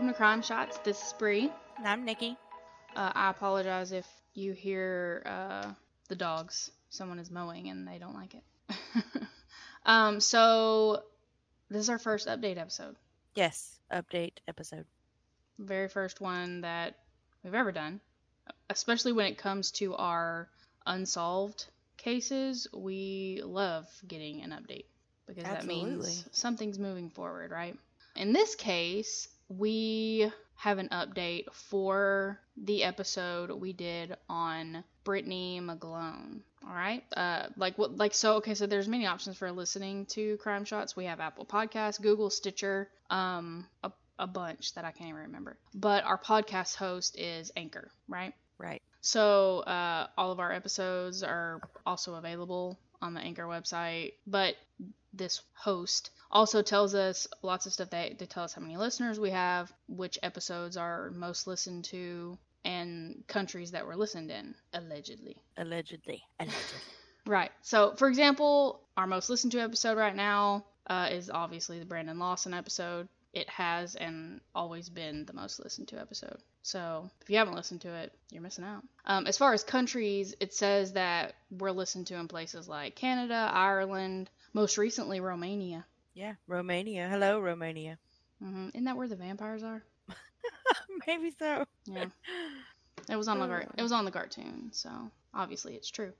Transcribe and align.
welcome 0.00 0.14
to 0.14 0.16
Crime 0.16 0.40
Shots. 0.40 0.78
This 0.78 0.96
is 1.08 1.12
Bree. 1.18 1.52
And 1.76 1.86
I'm 1.86 2.06
Nikki. 2.06 2.34
Uh, 2.96 3.12
I 3.14 3.28
apologize 3.28 3.92
if 3.92 4.06
you 4.32 4.52
hear 4.52 5.22
uh, 5.26 5.72
the 6.08 6.16
dogs. 6.16 6.70
Someone 6.88 7.18
is 7.18 7.30
mowing 7.30 7.68
and 7.68 7.86
they 7.86 7.98
don't 7.98 8.14
like 8.14 8.34
it. 8.34 8.42
um, 9.84 10.18
so 10.18 11.02
this 11.68 11.82
is 11.82 11.90
our 11.90 11.98
first 11.98 12.28
update 12.28 12.56
episode. 12.56 12.96
Yes, 13.34 13.78
update 13.92 14.38
episode. 14.48 14.86
Very 15.58 15.88
first 15.90 16.18
one 16.18 16.62
that 16.62 16.94
we've 17.44 17.52
ever 17.52 17.70
done, 17.70 18.00
especially 18.70 19.12
when 19.12 19.26
it 19.26 19.36
comes 19.36 19.70
to 19.72 19.94
our 19.96 20.48
unsolved 20.86 21.66
cases. 21.98 22.66
We 22.72 23.42
love 23.44 23.86
getting 24.08 24.40
an 24.40 24.52
update 24.52 24.86
because 25.26 25.44
that 25.44 25.66
means 25.66 26.24
something's 26.32 26.78
moving 26.78 27.10
forward, 27.10 27.50
right? 27.50 27.76
In 28.16 28.32
this 28.32 28.54
case, 28.54 29.28
we 29.50 30.30
have 30.56 30.78
an 30.78 30.88
update 30.92 31.46
for 31.52 32.38
the 32.56 32.84
episode 32.84 33.50
we 33.50 33.72
did 33.72 34.16
on 34.28 34.84
Brittany 35.04 35.60
McGlone. 35.62 36.40
All 36.66 36.74
right, 36.74 37.02
uh, 37.16 37.46
like 37.56 37.78
what, 37.78 37.96
like 37.96 38.14
so. 38.14 38.34
Okay, 38.34 38.54
so 38.54 38.66
there's 38.66 38.86
many 38.86 39.06
options 39.06 39.36
for 39.36 39.50
listening 39.50 40.06
to 40.06 40.36
Crime 40.36 40.64
Shots. 40.64 40.94
We 40.94 41.06
have 41.06 41.18
Apple 41.18 41.46
Podcasts, 41.46 42.00
Google, 42.00 42.28
Stitcher, 42.28 42.90
um, 43.08 43.66
a, 43.82 43.90
a 44.18 44.26
bunch 44.26 44.74
that 44.74 44.84
I 44.84 44.90
can't 44.92 45.08
even 45.08 45.22
remember. 45.22 45.56
But 45.74 46.04
our 46.04 46.18
podcast 46.18 46.76
host 46.76 47.18
is 47.18 47.50
Anchor, 47.56 47.90
right? 48.08 48.34
Right. 48.58 48.82
So 49.00 49.60
uh, 49.60 50.08
all 50.18 50.32
of 50.32 50.38
our 50.38 50.52
episodes 50.52 51.22
are 51.22 51.62
also 51.86 52.16
available 52.16 52.78
on 53.00 53.14
the 53.14 53.20
Anchor 53.20 53.44
website. 53.44 54.12
But 54.26 54.56
this 55.14 55.40
host 55.54 56.10
also 56.30 56.62
tells 56.62 56.94
us 56.94 57.26
lots 57.42 57.66
of 57.66 57.72
stuff. 57.72 57.90
They, 57.90 58.14
they 58.18 58.26
tell 58.26 58.44
us 58.44 58.52
how 58.52 58.62
many 58.62 58.76
listeners 58.76 59.18
we 59.18 59.30
have, 59.30 59.72
which 59.88 60.18
episodes 60.22 60.76
are 60.76 61.10
most 61.10 61.46
listened 61.46 61.84
to, 61.86 62.38
and 62.64 63.22
countries 63.26 63.72
that 63.72 63.86
were 63.86 63.96
listened 63.96 64.30
in, 64.30 64.54
allegedly. 64.72 65.36
Allegedly. 65.56 66.22
Allegedly. 66.38 66.80
Right. 67.26 67.50
So, 67.60 67.94
for 67.96 68.08
example, 68.08 68.80
our 68.96 69.06
most 69.06 69.28
listened 69.28 69.52
to 69.52 69.60
episode 69.60 69.98
right 69.98 70.16
now 70.16 70.64
uh, 70.86 71.10
is 71.12 71.30
obviously 71.30 71.78
the 71.78 71.84
Brandon 71.84 72.18
Lawson 72.18 72.54
episode. 72.54 73.08
It 73.34 73.48
has 73.50 73.94
and 73.94 74.40
always 74.54 74.88
been 74.88 75.26
the 75.26 75.34
most 75.34 75.62
listened 75.62 75.88
to 75.88 76.00
episode. 76.00 76.38
So, 76.62 77.10
if 77.20 77.30
you 77.30 77.36
haven't 77.36 77.54
listened 77.54 77.82
to 77.82 77.94
it, 77.94 78.12
you're 78.32 78.42
missing 78.42 78.64
out. 78.64 78.82
Um, 79.04 79.26
as 79.26 79.38
far 79.38 79.52
as 79.52 79.62
countries, 79.62 80.34
it 80.40 80.54
says 80.54 80.94
that 80.94 81.34
we're 81.50 81.70
listened 81.70 82.06
to 82.08 82.16
in 82.16 82.26
places 82.26 82.66
like 82.66 82.96
Canada, 82.96 83.50
Ireland, 83.52 84.30
most 84.52 84.78
recently 84.78 85.20
Romania. 85.20 85.84
Yeah. 86.14 86.34
Romania. 86.46 87.08
Hello, 87.08 87.40
Romania. 87.40 87.98
hmm 88.40 88.68
Isn't 88.74 88.84
that 88.84 88.96
where 88.96 89.08
the 89.08 89.16
vampires 89.16 89.62
are? 89.62 89.82
Maybe 91.06 91.32
so. 91.38 91.64
Yeah. 91.86 92.06
It 93.08 93.16
was 93.16 93.28
on 93.28 93.38
the 93.38 93.66
it 93.76 93.82
was 93.82 93.92
on 93.92 94.04
the 94.04 94.10
cartoon, 94.10 94.70
so 94.72 94.90
obviously 95.34 95.74
it's 95.74 95.90
true. 95.90 96.12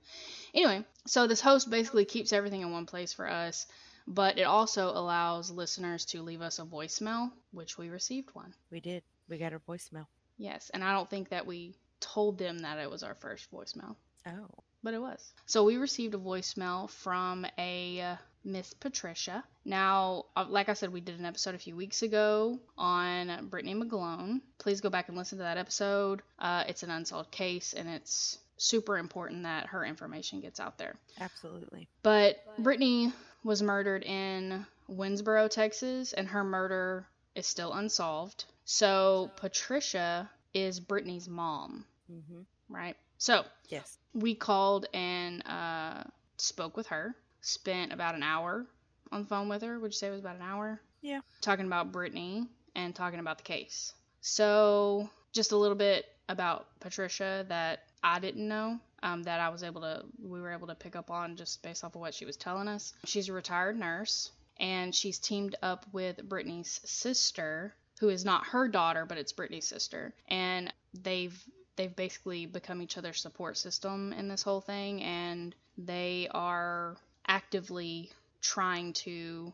Anyway, 0.53 0.83
so 1.05 1.27
this 1.27 1.39
host 1.41 1.69
basically 1.69 2.05
keeps 2.05 2.33
everything 2.33 2.61
in 2.61 2.71
one 2.71 2.85
place 2.85 3.13
for 3.13 3.29
us, 3.29 3.67
but 4.07 4.37
it 4.37 4.43
also 4.43 4.89
allows 4.89 5.51
listeners 5.51 6.05
to 6.05 6.21
leave 6.21 6.41
us 6.41 6.59
a 6.59 6.63
voicemail, 6.65 7.31
which 7.51 7.77
we 7.77 7.89
received 7.89 8.29
one. 8.33 8.53
We 8.71 8.79
did. 8.79 9.03
We 9.29 9.37
got 9.37 9.53
our 9.53 9.61
voicemail. 9.69 10.07
Yes, 10.37 10.71
and 10.73 10.83
I 10.83 10.91
don't 10.93 11.09
think 11.09 11.29
that 11.29 11.45
we 11.45 11.75
told 11.99 12.37
them 12.39 12.59
that 12.59 12.79
it 12.79 12.89
was 12.89 13.03
our 13.03 13.15
first 13.15 13.49
voicemail, 13.51 13.95
Oh. 14.25 14.47
but 14.83 14.93
it 14.95 14.99
was. 15.01 15.33
So 15.45 15.63
we 15.63 15.77
received 15.77 16.15
a 16.15 16.17
voicemail 16.17 16.89
from 16.89 17.45
a 17.59 18.01
uh, 18.01 18.15
Miss 18.43 18.73
Patricia. 18.73 19.43
Now, 19.65 20.25
uh, 20.35 20.45
like 20.49 20.67
I 20.69 20.73
said, 20.73 20.91
we 20.91 21.01
did 21.01 21.19
an 21.19 21.25
episode 21.25 21.53
a 21.55 21.59
few 21.59 21.75
weeks 21.75 22.01
ago 22.01 22.59
on 22.77 23.47
Brittany 23.49 23.75
McGlone. 23.75 24.41
Please 24.57 24.81
go 24.81 24.89
back 24.89 25.09
and 25.09 25.17
listen 25.17 25.37
to 25.37 25.43
that 25.43 25.57
episode. 25.57 26.21
Uh, 26.39 26.63
it's 26.67 26.83
an 26.83 26.89
unsolved 26.89 27.31
case, 27.31 27.73
and 27.73 27.87
it's 27.87 28.39
super 28.57 28.97
important 28.97 29.43
that 29.43 29.67
her 29.67 29.85
information 29.85 30.39
gets 30.41 30.59
out 30.59 30.77
there. 30.77 30.95
Absolutely. 31.19 31.87
But 32.03 32.43
Brittany 32.57 33.13
was 33.43 33.61
murdered 33.61 34.03
in 34.03 34.65
Winnsboro, 34.89 35.49
Texas, 35.49 36.13
and 36.13 36.27
her 36.27 36.43
murder 36.43 37.05
is 37.35 37.45
still 37.47 37.73
unsolved. 37.73 38.45
So 38.65 39.31
Patricia 39.37 40.29
is 40.53 40.79
Brittany's 40.79 41.27
mom, 41.29 41.85
hmm 42.07 42.41
right? 42.69 42.95
So 43.17 43.43
Yes. 43.69 43.97
we 44.13 44.33
called 44.33 44.85
and 44.93 45.45
uh, 45.47 46.03
spoke 46.37 46.75
with 46.77 46.87
her. 46.87 47.15
Spent 47.41 47.91
about 47.91 48.15
an 48.15 48.23
hour 48.23 48.65
on 49.11 49.21
the 49.21 49.27
phone 49.27 49.49
with 49.49 49.61
her. 49.63 49.79
Would 49.79 49.91
you 49.91 49.97
say 49.97 50.07
it 50.07 50.11
was 50.11 50.19
about 50.19 50.35
an 50.35 50.43
hour? 50.43 50.79
Yeah. 51.01 51.21
Talking 51.41 51.65
about 51.65 51.91
Brittany 51.91 52.47
and 52.75 52.95
talking 52.95 53.19
about 53.19 53.37
the 53.37 53.43
case. 53.43 53.93
So 54.21 55.09
just 55.33 55.51
a 55.51 55.57
little 55.57 55.75
bit 55.75 56.05
about 56.29 56.67
Patricia 56.79 57.45
that 57.49 57.83
I 58.03 58.19
didn't 58.19 58.47
know. 58.47 58.79
Um, 59.03 59.23
that 59.23 59.39
I 59.39 59.49
was 59.49 59.63
able 59.63 59.81
to, 59.81 60.03
we 60.21 60.39
were 60.39 60.51
able 60.51 60.67
to 60.67 60.75
pick 60.75 60.95
up 60.95 61.09
on 61.09 61.35
just 61.35 61.63
based 61.63 61.83
off 61.83 61.95
of 61.95 62.01
what 62.01 62.13
she 62.13 62.25
was 62.25 62.37
telling 62.37 62.67
us. 62.67 62.93
She's 63.03 63.29
a 63.29 63.33
retired 63.33 63.79
nurse, 63.79 64.29
and 64.59 64.93
she's 64.93 65.17
teamed 65.17 65.55
up 65.63 65.87
with 65.91 66.21
Brittany's 66.29 66.79
sister, 66.85 67.73
who 67.99 68.09
is 68.09 68.23
not 68.23 68.45
her 68.45 68.67
daughter, 68.67 69.07
but 69.07 69.17
it's 69.17 69.31
Brittany's 69.31 69.67
sister, 69.67 70.13
and 70.27 70.71
they've 70.93 71.35
they've 71.77 71.95
basically 71.95 72.45
become 72.45 72.79
each 72.79 72.95
other's 72.95 73.19
support 73.19 73.57
system 73.57 74.13
in 74.13 74.27
this 74.27 74.43
whole 74.43 74.61
thing, 74.61 75.01
and 75.01 75.55
they 75.79 76.27
are 76.29 76.95
actively 77.27 78.11
trying 78.41 78.93
to 78.93 79.53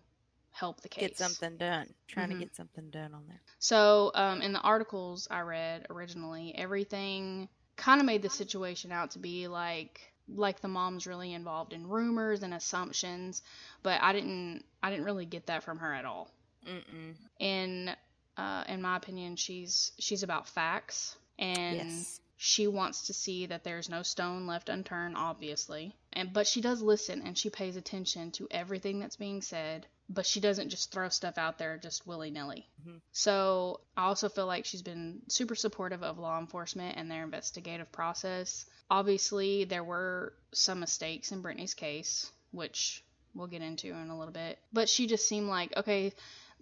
help 0.52 0.82
the 0.82 0.90
case. 0.90 1.10
Get 1.10 1.18
something 1.18 1.58
done. 1.58 1.94
Trying 2.08 2.30
Mhm. 2.30 2.40
to 2.40 2.46
get 2.46 2.56
something 2.56 2.90
done 2.90 3.14
on 3.14 3.28
there. 3.28 3.42
So, 3.60 4.12
um, 4.16 4.42
in 4.42 4.54
the 4.54 4.62
articles 4.62 5.28
I 5.30 5.42
read 5.42 5.86
originally, 5.90 6.54
everything 6.56 7.50
kind 7.76 8.00
of 8.00 8.06
made 8.06 8.22
the 8.24 8.30
situation 8.30 8.92
out 8.92 9.12
to 9.12 9.20
be 9.20 9.48
like 9.48 10.02
like 10.30 10.60
the 10.60 10.68
mom's 10.68 11.08
really 11.08 11.34
involved 11.34 11.72
in 11.72 11.88
rumors 11.88 12.44
and 12.44 12.54
assumptions, 12.54 13.42
but 13.84 14.02
I 14.02 14.12
didn't 14.14 14.66
I 14.84 14.90
didn't 14.90 15.06
really 15.06 15.26
get 15.26 15.46
that 15.48 15.64
from 15.64 15.78
her 15.80 15.94
at 15.94 16.06
all. 16.06 16.32
Mm-mm. 16.68 17.16
In 17.40 17.96
uh, 18.36 18.64
in 18.68 18.82
my 18.82 18.98
opinion, 18.98 19.36
she's 19.36 19.92
she's 20.00 20.24
about 20.24 20.48
facts 20.48 21.16
and 21.40 21.78
Yes. 21.78 22.20
She 22.40 22.68
wants 22.68 23.08
to 23.08 23.14
see 23.14 23.48
that 23.48 23.64
there's 23.64 23.90
no 23.90 24.04
stone 24.04 24.46
left 24.46 24.70
unturned 24.70 25.16
obviously. 25.18 25.96
And 26.14 26.32
but 26.32 26.48
she 26.48 26.62
does 26.62 26.82
listen 26.82 27.22
and 27.26 27.38
she 27.38 27.50
pays 27.50 27.76
attention 27.76 28.32
to 28.34 28.48
everything 28.52 29.00
that's 29.00 29.16
being 29.18 29.42
said 29.42 29.88
but 30.10 30.26
she 30.26 30.40
doesn't 30.40 30.70
just 30.70 30.90
throw 30.92 31.10
stuff 31.10 31.38
out 31.38 31.58
there 31.58 31.78
just 31.78 32.08
willy-nilly. 32.08 32.66
Mhm. 32.88 33.02
so 33.12 33.82
i 33.98 34.06
also 34.06 34.30
feel 34.30 34.46
like 34.46 34.66
she's 34.66 34.82
been 34.82 35.22
super 35.28 35.56
supportive 35.56 36.02
of 36.04 36.18
law 36.20 36.40
enforcement 36.40 36.96
and 36.98 37.12
their 37.12 37.24
investigative 37.24 37.92
process. 37.92 38.66
Obviously 38.90 39.66
there 39.66 39.84
were 39.84 40.34
some 40.54 40.80
mistakes 40.80 41.32
in 41.32 41.42
brittany's 41.42 41.74
case 41.74 42.32
which 42.52 43.04
we'll 43.36 43.48
get 43.48 43.62
into 43.62 43.88
in 43.88 44.10
a 44.10 44.18
little 44.18 44.34
bit 44.34 44.60
but 44.72 44.88
she 44.88 45.08
just 45.08 45.28
seemed 45.28 45.48
like 45.50 45.76
okay 45.76 46.14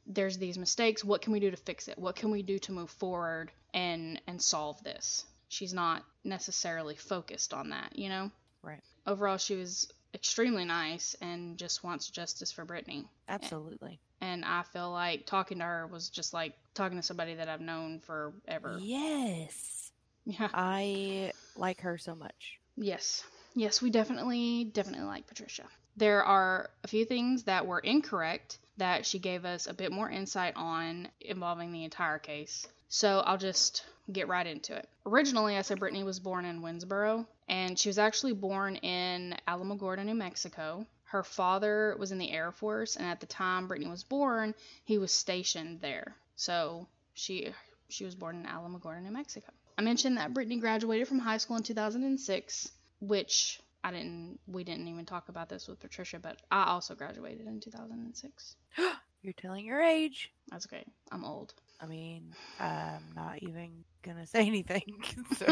there's 0.07 0.38
these 0.38 0.57
mistakes. 0.57 1.03
What 1.03 1.22
can 1.24 1.34
we 1.34 1.40
do 1.40 1.50
to 1.50 1.57
fix 1.57 1.88
it? 1.88 1.97
What 1.97 2.16
can 2.16 2.30
we 2.30 2.44
do 2.44 2.59
to 2.59 2.72
move 2.72 2.92
forward 2.92 3.52
and 3.74 4.22
and 4.28 4.40
solve 4.42 4.81
this 4.83 5.25
she's 5.56 5.74
not 5.74 6.04
necessarily 6.24 6.96
focused 6.96 7.54
on 7.54 7.69
that 7.69 7.98
you 7.98 8.10
know 8.10 8.31
Right. 8.62 8.81
overall 9.06 9.38
she 9.38 9.56
was 9.56 9.92
extremely 10.13 10.66
nice 10.66 11.16
and 11.22 11.57
just 11.57 11.84
wants 11.84 12.10
justice 12.10 12.52
for 12.52 12.66
brittany 12.66 13.06
Absolutely. 13.30 14.00
and 14.22 14.44
i 14.46 14.63
feel 14.74 14.92
like 14.92 15.25
talking 15.25 15.60
to 15.60 15.63
her 15.66 15.88
was 15.88 16.10
just 16.10 16.34
like 16.34 16.54
talking 16.74 16.98
to 16.98 17.04
somebody 17.04 17.36
that 17.36 17.48
i've 17.50 17.62
known 17.62 18.00
forever 18.00 18.78
Yes. 18.81 19.92
yeah 20.25 20.50
I 20.54 21.31
like 21.56 21.81
her 21.81 21.98
so 21.98 22.16
much. 22.16 22.60
Yes. 22.75 23.24
Yes, 23.54 23.81
we 23.81 23.90
definitely, 23.90 24.66
definitely 24.66 25.06
like 25.06 25.28
Patricia. 25.28 25.63
There 25.96 26.24
are 26.24 26.69
a 26.84 26.88
few 26.90 27.06
things 27.06 27.44
that 27.44 27.66
were 27.66 27.80
incorrect 27.80 28.57
that 28.78 29.06
she 29.06 29.19
gave 29.19 29.46
us 29.46 29.68
a 29.68 29.74
bit 29.74 29.92
more 29.94 30.10
insight 30.10 30.54
on 30.57 31.07
involving 31.22 31.72
the 31.72 31.86
entire 31.86 32.19
case. 32.19 32.68
So 32.87 33.19
I'll 33.19 33.37
just 33.37 33.83
get 34.11 34.27
right 34.27 34.45
into 34.45 34.75
it. 34.75 34.87
Originally, 35.05 35.57
I 35.57 35.61
said 35.61 35.79
Brittany 35.79 36.03
was 36.03 36.19
born 36.19 36.45
in 36.45 36.61
Winnsboro, 36.61 37.25
and 37.47 37.77
she 37.77 37.89
was 37.89 37.97
actually 37.97 38.33
born 38.33 38.75
in 38.77 39.35
Alamogordo, 39.47 40.05
New 40.05 40.15
Mexico. 40.15 40.85
Her 41.05 41.23
father 41.23 41.95
was 41.99 42.11
in 42.11 42.17
the 42.17 42.31
Air 42.31 42.51
Force, 42.51 42.95
and 42.95 43.05
at 43.05 43.19
the 43.19 43.25
time 43.25 43.67
Brittany 43.67 43.89
was 43.89 44.03
born, 44.03 44.53
he 44.83 44.97
was 44.97 45.11
stationed 45.11 45.81
there. 45.81 46.15
So 46.35 46.87
she 47.13 47.53
she 47.87 48.05
was 48.05 48.15
born 48.15 48.35
in 48.37 48.45
Alamogordo, 48.45 49.01
New 49.01 49.11
Mexico. 49.11 49.51
I 49.77 49.81
mentioned 49.81 50.17
that 50.17 50.33
Brittany 50.33 50.57
graduated 50.57 51.07
from 51.07 51.19
high 51.19 51.37
school 51.37 51.57
in 51.57 51.63
2006, 51.63 52.71
which 53.01 53.59
I 53.83 53.91
didn't 53.91 54.39
we 54.47 54.63
didn't 54.63 54.87
even 54.87 55.05
talk 55.05 55.29
about 55.29 55.49
this 55.49 55.67
with 55.67 55.79
Patricia, 55.79 56.19
but 56.19 56.41
I 56.51 56.65
also 56.65 56.95
graduated 56.95 57.47
in 57.47 57.59
2006. 57.59 58.55
You're 59.25 59.33
telling 59.33 59.66
your 59.66 59.81
age. 59.81 60.31
That's 60.51 60.68
okay. 60.68 60.86
I'm 61.12 61.25
old. 61.25 61.56
I 61.81 61.88
mean, 61.88 62.36
I'm 62.60 63.01
not 63.16 63.42
even 63.42 63.83
gonna 64.04 64.27
say 64.27 64.45
anything. 64.45 64.83
so 65.38 65.48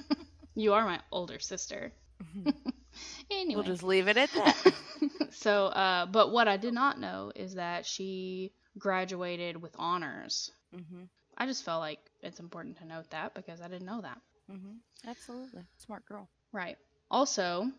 you 0.54 0.72
are 0.74 0.84
my 0.84 1.00
older 1.10 1.40
sister. 1.40 1.92
Anyway. 3.30 3.54
we'll 3.56 3.64
just 3.64 3.82
leave 3.82 4.08
it 4.08 4.16
at 4.16 4.30
that. 4.32 4.56
so, 5.30 5.66
uh, 5.66 6.06
but 6.06 6.32
what 6.32 6.48
I 6.48 6.56
did 6.56 6.74
not 6.74 6.98
know 7.00 7.32
is 7.34 7.54
that 7.54 7.84
she 7.86 8.52
graduated 8.78 9.60
with 9.60 9.74
honors. 9.78 10.50
hmm 10.72 11.04
I 11.36 11.46
just 11.46 11.64
felt 11.64 11.80
like 11.80 11.98
it's 12.22 12.40
important 12.40 12.78
to 12.78 12.86
note 12.86 13.10
that 13.10 13.34
because 13.34 13.60
I 13.60 13.68
didn't 13.68 13.86
know 13.86 14.00
that. 14.00 14.18
hmm 14.48 14.78
Absolutely. 15.06 15.62
Smart 15.76 16.04
girl. 16.06 16.28
Right. 16.52 16.76
Also, 17.10 17.70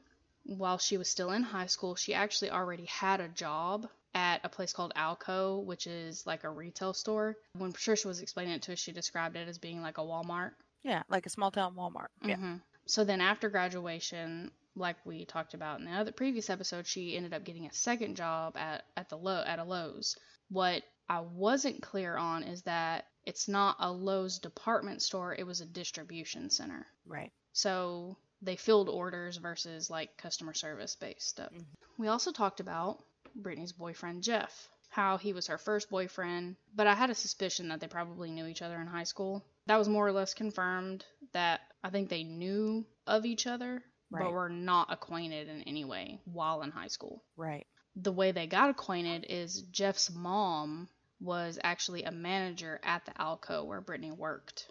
while 0.46 0.78
she 0.78 0.98
was 0.98 1.10
still 1.10 1.32
in 1.32 1.44
high 1.44 1.66
school, 1.68 1.96
she 1.96 2.14
actually 2.14 2.52
already 2.52 2.86
had 2.86 3.20
a 3.22 3.28
job 3.30 3.88
at 4.14 4.42
a 4.44 4.50
place 4.50 4.74
called 4.74 4.94
Alco, 4.96 5.64
which 5.64 5.88
is 5.88 6.26
like 6.26 6.44
a 6.44 6.50
retail 6.50 6.94
store. 6.94 7.36
When 7.58 7.72
Patricia 7.72 8.08
was 8.08 8.22
explaining 8.22 8.54
it 8.54 8.62
to 8.64 8.74
us, 8.74 8.80
she 8.80 8.92
described 8.92 9.36
it 9.36 9.48
as 9.48 9.58
being 9.58 9.82
like 9.82 9.98
a 9.98 10.02
Walmart. 10.02 10.52
Yeah, 10.84 11.04
like 11.10 11.26
a 11.26 11.30
small 11.30 11.52
town 11.52 11.76
Walmart. 11.76 12.08
Yeah. 12.24 12.38
hmm 12.38 12.56
So 12.86 13.04
then 13.04 13.22
after 13.22 13.50
graduation, 13.50 14.52
like 14.76 14.96
we 15.06 15.26
talked 15.26 15.54
about 15.54 15.80
in 15.80 15.86
the 15.86 15.92
other 15.92 16.12
previous 16.12 16.50
episode, 16.50 16.88
she 16.88 17.16
ended 17.16 17.34
up 17.34 17.44
getting 17.44 17.66
a 17.66 17.74
second 17.74 18.16
job 18.16 18.56
at, 18.58 18.84
at 18.96 19.10
the 19.10 19.18
low 19.18 19.44
at 19.46 19.60
a 19.60 19.64
Lowe's. 19.64 20.16
What 20.50 20.84
I 21.08 21.20
wasn't 21.22 21.82
clear 21.82 22.16
on 22.16 22.44
is 22.44 22.64
that 22.64 23.06
it's 23.26 23.48
not 23.48 23.76
a 23.80 23.92
Lowe's 23.92 24.40
department 24.40 25.02
store, 25.02 25.36
it 25.36 25.46
was 25.46 25.62
a 25.62 25.66
distribution 25.66 26.50
center. 26.50 26.88
Right. 27.06 27.32
So 27.54 28.18
they 28.42 28.56
filled 28.56 28.90
orders 28.90 29.38
versus 29.38 29.90
like 29.90 30.18
customer 30.18 30.54
service 30.54 30.96
based 30.96 31.28
stuff. 31.28 31.52
Mhm. 31.54 31.66
We 31.98 32.08
also 32.08 32.32
talked 32.32 32.62
about 32.62 33.04
Brittany's 33.36 33.72
boyfriend 33.72 34.24
Jeff, 34.24 34.70
how 34.90 35.18
he 35.18 35.34
was 35.34 35.48
her 35.48 35.58
first 35.58 35.90
boyfriend, 35.90 36.56
but 36.76 36.88
I 36.88 36.96
had 36.96 37.10
a 37.10 37.16
suspicion 37.16 37.70
that 37.70 37.80
they 37.80 37.88
probably 37.88 38.32
knew 38.32 38.46
each 38.48 38.62
other 38.62 38.80
in 38.80 38.88
high 38.88 39.04
school. 39.04 39.44
That 39.68 39.78
was 39.78 39.90
more 39.90 40.08
or 40.08 40.12
less 40.12 40.34
confirmed 40.34 41.06
that 41.34 41.62
I 41.84 41.90
think 41.90 42.10
they 42.10 42.24
knew 42.24 42.86
of 43.06 43.26
each 43.26 43.46
other, 43.48 43.84
Right. 44.12 44.24
but 44.24 44.32
were 44.34 44.50
not 44.50 44.92
acquainted 44.92 45.48
in 45.48 45.62
any 45.64 45.86
way 45.86 46.20
while 46.26 46.64
in 46.64 46.72
high 46.72 46.88
school. 46.88 47.24
Right. 47.38 47.68
The 47.96 48.12
way 48.12 48.32
they 48.32 48.48
got 48.48 48.70
acquainted 48.72 49.26
is 49.30 49.62
Jeff's 49.64 50.10
mom 50.12 50.90
was 51.20 51.60
actually 51.64 52.04
a 52.04 52.12
manager 52.12 52.80
at 52.84 53.06
the 53.06 53.12
Alco 53.12 53.66
where 53.66 53.82
Brittany 53.82 54.12
worked. 54.12 54.68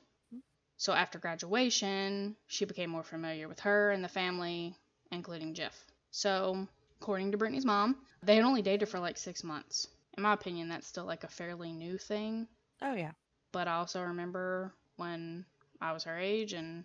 So 0.76 0.93
after 0.93 1.19
graduation, 1.19 2.37
she 2.46 2.64
became 2.64 2.90
more 2.90 3.02
familiar 3.02 3.49
with 3.49 3.61
her 3.61 3.90
and 3.90 4.02
the 4.02 4.08
family, 4.08 4.75
including 5.11 5.54
Jeff. 5.54 5.76
So, 6.11 6.69
according 7.00 7.33
to 7.33 7.39
Brittany's 7.39 7.65
mom, 7.65 7.97
they 8.23 8.37
had 8.37 8.45
only 8.45 8.62
dated 8.62 8.89
for 8.89 8.99
like 8.99 9.17
six 9.17 9.45
months. 9.45 9.89
In 10.17 10.23
my 10.23 10.33
opinion, 10.33 10.69
that's 10.69 10.87
still 10.87 11.05
like 11.05 11.25
a 11.25 11.29
fairly 11.29 11.73
new 11.73 11.99
thing. 11.99 12.49
Oh 12.83 12.95
yeah. 12.95 13.12
But 13.53 13.69
I 13.69 13.75
also 13.75 14.03
remember 14.03 14.73
when 14.97 15.45
I 15.81 15.93
was 15.93 16.05
her 16.05 16.19
age 16.19 16.53
and 16.53 16.85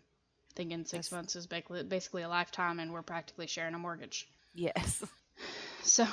thinking 0.56 0.86
six 0.86 1.08
Yes. 1.08 1.12
months 1.12 1.36
is 1.36 1.48
basically, 1.48 2.22
a 2.22 2.30
lifetime 2.30 2.80
and 2.80 2.94
we're 2.94 3.02
practically 3.02 3.48
sharing 3.48 3.74
a 3.74 3.80
mortgage. 3.80 4.28
Yes. 4.54 5.04
So, 5.86 6.08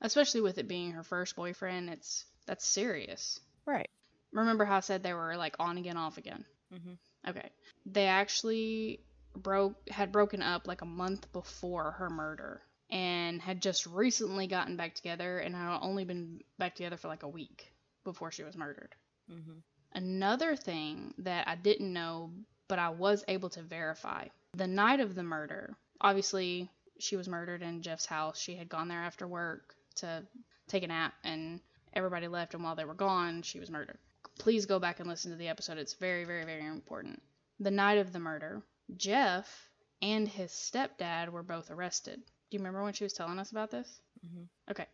especially 0.00 0.40
with 0.40 0.58
it 0.58 0.66
being 0.66 0.92
her 0.92 1.04
first 1.04 1.36
boyfriend, 1.36 1.88
it's 1.90 2.24
that's 2.46 2.66
serious. 2.66 3.38
Right. 3.66 3.88
Remember 4.32 4.64
how 4.64 4.78
I 4.78 4.80
said 4.80 5.02
they 5.02 5.12
were 5.14 5.36
like 5.36 5.54
on 5.60 5.78
again, 5.78 5.96
off 5.96 6.18
again? 6.18 6.44
Mhm. 6.72 6.98
Okay. 7.28 7.50
They 7.86 8.06
actually 8.06 9.00
broke 9.36 9.88
had 9.88 10.10
broken 10.10 10.42
up 10.42 10.66
like 10.66 10.82
a 10.82 10.86
month 10.86 11.32
before 11.32 11.92
her 11.92 12.10
murder 12.10 12.62
and 12.90 13.40
had 13.40 13.60
just 13.62 13.86
recently 13.86 14.46
gotten 14.46 14.76
back 14.76 14.94
together 14.94 15.38
and 15.38 15.54
had 15.54 15.78
only 15.80 16.04
been 16.04 16.40
back 16.58 16.74
together 16.74 16.96
for 16.96 17.08
like 17.08 17.22
a 17.22 17.28
week 17.28 17.72
before 18.04 18.30
she 18.30 18.42
was 18.42 18.56
murdered. 18.56 18.94
Mhm. 19.30 19.62
Another 19.92 20.56
thing 20.56 21.14
that 21.18 21.48
I 21.48 21.54
didn't 21.56 21.92
know, 21.92 22.32
but 22.68 22.78
I 22.78 22.90
was 22.90 23.24
able 23.28 23.50
to 23.50 23.62
verify 23.62 24.28
the 24.54 24.66
night 24.66 25.00
of 25.00 25.14
the 25.14 25.22
murder, 25.22 25.76
obviously, 26.00 26.70
she 26.98 27.16
was 27.16 27.28
murdered 27.28 27.62
in 27.62 27.82
Jeff's 27.82 28.06
house. 28.06 28.38
She 28.38 28.54
had 28.54 28.68
gone 28.68 28.88
there 28.88 29.02
after 29.02 29.26
work 29.26 29.74
to 29.96 30.24
take 30.68 30.84
a 30.84 30.86
nap, 30.86 31.14
and 31.24 31.60
everybody 31.92 32.28
left. 32.28 32.54
And 32.54 32.62
while 32.62 32.76
they 32.76 32.84
were 32.84 32.94
gone, 32.94 33.42
she 33.42 33.58
was 33.58 33.70
murdered. 33.70 33.98
Please 34.38 34.66
go 34.66 34.78
back 34.78 35.00
and 35.00 35.08
listen 35.08 35.32
to 35.32 35.36
the 35.36 35.48
episode. 35.48 35.78
It's 35.78 35.94
very, 35.94 36.24
very, 36.24 36.44
very 36.44 36.66
important. 36.66 37.20
The 37.60 37.70
night 37.70 37.98
of 37.98 38.12
the 38.12 38.18
murder, 38.20 38.62
Jeff 38.96 39.68
and 40.02 40.28
his 40.28 40.52
stepdad 40.52 41.30
were 41.30 41.42
both 41.42 41.70
arrested. 41.70 42.22
Do 42.50 42.56
you 42.56 42.60
remember 42.60 42.82
when 42.82 42.92
she 42.92 43.04
was 43.04 43.12
telling 43.12 43.38
us 43.38 43.50
about 43.50 43.70
this? 43.70 44.00
Mhm. 44.24 44.46
Okay. 44.70 44.86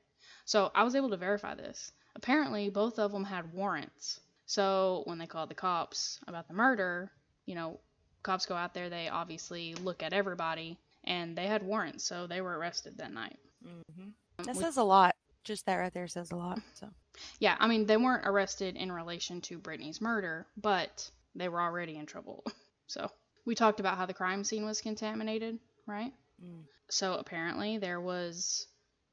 So 0.45 0.71
I 0.75 0.83
was 0.85 0.95
able 0.95 1.11
to 1.11 1.17
verify 1.17 1.55
this. 1.55 1.93
Apparently, 2.17 2.71
both 2.71 2.99
of 2.99 3.13
them 3.13 3.25
had 3.25 3.53
warrants. 3.53 4.21
So 4.47 5.03
when 5.07 5.19
they 5.19 5.27
called 5.27 5.51
the 5.51 5.55
cops 5.55 6.19
about 6.27 6.49
the 6.49 6.55
murder, 6.55 7.11
you 7.47 7.55
know, 7.55 7.79
cops 8.23 8.47
go 8.47 8.55
out 8.57 8.75
there, 8.75 8.89
they 8.91 9.09
obviously 9.09 9.75
look 9.75 10.03
at 10.03 10.13
everybody, 10.13 10.79
and 11.05 11.37
they 11.37 11.47
had 11.47 11.63
warrants, 11.63 12.05
so 12.05 12.27
they 12.27 12.41
were 12.41 12.59
arrested 12.59 12.99
that 12.99 13.13
night. 13.13 13.39
Mm-hmm. 13.65 14.09
That 14.45 14.57
We- 14.57 14.63
says 14.63 14.77
a 14.77 14.83
lot. 14.83 15.15
Just 15.45 15.65
that 15.67 15.77
right 15.77 15.93
there 15.95 16.09
says 16.09 16.31
a 16.33 16.37
lot. 16.37 16.61
So. 16.75 16.89
yeah, 17.39 17.57
I 17.59 17.67
mean, 17.69 17.87
they 17.87 17.97
weren't 17.97 18.27
arrested 18.27 18.77
in 18.77 18.91
relation 18.93 19.41
to 19.43 19.59
Brittany's 19.59 20.01
murder, 20.01 20.47
but 20.57 21.11
they 21.35 21.49
were 21.49 21.61
already 21.61 21.97
in 21.97 22.07
trouble. 22.07 22.45
So 22.89 23.09
we 23.45 23.55
talked 23.55 23.79
about 23.79 23.97
how 23.99 24.07
the 24.07 24.15
crime 24.15 24.43
scene 24.43 24.65
was 24.65 24.81
contaminated, 24.81 25.61
right? 25.87 26.13
Mm. 26.43 26.65
So 26.91 27.15
apparently 27.15 27.79
there 27.79 28.01
was 28.01 28.67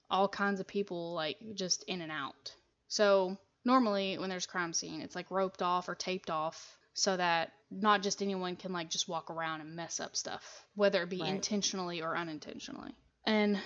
all 0.10 0.28
kinds 0.28 0.60
of 0.60 0.68
people 0.68 1.14
like 1.14 1.38
just 1.54 1.84
in 1.84 2.02
and 2.02 2.12
out. 2.12 2.54
So 2.88 3.38
normally 3.66 4.18
when 4.18 4.30
there's 4.30 4.46
a 4.46 4.50
crime 4.50 4.74
scene, 4.74 5.02
it's 5.02 5.16
like 5.16 5.30
roped 5.30 5.62
off 5.62 5.90
or 5.90 5.96
taped 5.96 6.30
off 6.30 6.78
so 6.94 7.16
that 7.16 7.52
not 7.70 8.02
just 8.02 8.22
anyone 8.22 8.56
can 8.56 8.72
like 8.74 8.90
just 8.90 9.08
walk 9.08 9.30
around 9.30 9.62
and 9.62 9.76
mess 9.76 10.00
up 10.00 10.16
stuff, 10.16 10.66
whether 10.76 11.04
it 11.04 11.10
be 11.10 11.22
Right. 11.22 11.30
intentionally 11.30 12.02
or 12.02 12.16
unintentionally. 12.16 12.96
And 13.26 13.60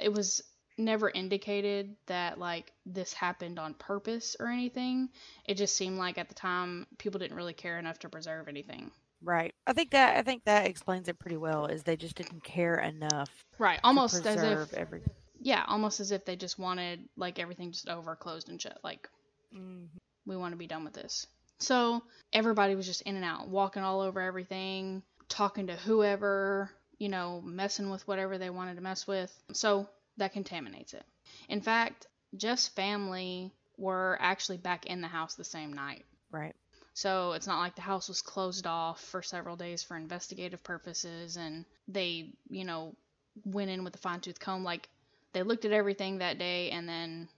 it 0.00 0.12
was 0.12 0.42
never 0.76 1.08
indicated 1.08 1.96
that 2.06 2.38
like 2.38 2.72
this 2.84 3.12
happened 3.12 3.58
on 3.58 3.74
purpose 3.74 4.36
or 4.38 4.48
anything. 4.48 5.08
It 5.44 5.54
just 5.54 5.76
seemed 5.76 5.98
like 5.98 6.18
at 6.18 6.28
the 6.28 6.34
time 6.34 6.86
people 6.98 7.18
didn't 7.20 7.36
really 7.36 7.54
care 7.54 7.78
enough 7.78 8.00
to 8.00 8.08
preserve 8.08 8.48
anything. 8.48 8.90
Right. 9.22 9.54
I 9.66 9.72
think 9.72 9.90
that 9.90 10.16
I 10.16 10.22
think 10.22 10.44
that 10.44 10.66
explains 10.66 11.08
it 11.08 11.18
pretty 11.18 11.36
well. 11.36 11.66
Is 11.66 11.82
they 11.82 11.96
just 11.96 12.16
didn't 12.16 12.44
care 12.44 12.76
enough 12.78 13.30
Right, 13.58 13.80
almost 13.82 14.24
as 14.24 14.42
if 14.42 14.74
every. 14.74 15.02
yeah, 15.40 15.64
almost 15.66 15.98
as 16.00 16.12
if 16.12 16.24
they 16.24 16.36
just 16.36 16.58
wanted 16.58 17.08
like 17.16 17.38
everything 17.38 17.72
just 17.72 17.88
over, 17.88 18.14
closed 18.14 18.48
and 18.48 18.60
shut. 18.60 18.78
Like 18.84 19.08
Mhm. 19.52 19.88
we 20.26 20.36
want 20.36 20.52
to 20.52 20.56
be 20.58 20.66
done 20.66 20.84
with 20.84 20.94
this. 20.94 21.26
So 21.58 22.02
everybody 22.32 22.76
was 22.76 22.86
just 22.86 23.02
in 23.02 23.16
and 23.16 23.24
out, 23.24 23.48
walking 23.48 23.82
all 23.82 24.00
over 24.00 24.20
everything, 24.20 25.02
talking 25.28 25.66
to 25.66 25.76
whoever, 25.76 26.70
you 26.98 27.08
know, 27.08 27.40
messing 27.40 27.90
with 27.90 28.06
whatever 28.06 28.38
they 28.38 28.50
wanted 28.50 28.76
to 28.76 28.80
mess 28.80 29.06
with. 29.06 29.36
So 29.52 29.88
that 30.18 30.32
contaminates 30.32 30.94
it. 30.94 31.04
In 31.48 31.60
fact, 31.60 32.06
Jeff's 32.36 32.68
family 32.68 33.52
were 33.76 34.16
actually 34.20 34.58
back 34.58 34.86
in 34.86 35.00
the 35.00 35.08
house 35.08 35.34
the 35.34 35.44
same 35.44 35.72
night. 35.72 36.04
Right. 36.30 36.54
So 36.98 37.30
it's 37.34 37.46
not 37.46 37.60
like 37.60 37.76
the 37.76 37.82
house 37.82 38.08
was 38.08 38.20
closed 38.20 38.66
off 38.66 39.00
for 39.00 39.22
several 39.22 39.54
days 39.54 39.84
for 39.84 39.96
investigative 39.96 40.64
purposes 40.64 41.36
and 41.36 41.64
they, 41.86 42.30
you 42.50 42.64
know, 42.64 42.96
went 43.44 43.70
in 43.70 43.84
with 43.84 43.94
a 43.94 43.98
fine 43.98 44.18
tooth 44.18 44.40
comb. 44.40 44.64
Like 44.64 44.88
they 45.32 45.44
looked 45.44 45.64
at 45.64 45.70
everything 45.70 46.18
that 46.18 46.40
day 46.40 46.70
and 46.72 46.88
then 46.88 47.28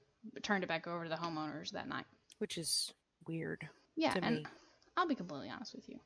turned 0.40 0.64
it 0.64 0.67
back 0.69 0.87
over 0.87 1.05
to 1.05 1.11
the 1.11 1.17
homeowners 1.17 1.73
that 1.73 1.90
night. 1.90 2.07
Which 2.38 2.57
is 2.57 2.90
weird. 3.29 3.69
Yeah, 3.97 4.14
to 4.14 4.25
and 4.25 4.37
me. 4.37 4.47
I'll 4.97 5.07
be 5.07 5.14
completely 5.14 5.50
honest 5.50 5.75
with 5.75 5.90
you. 5.90 6.00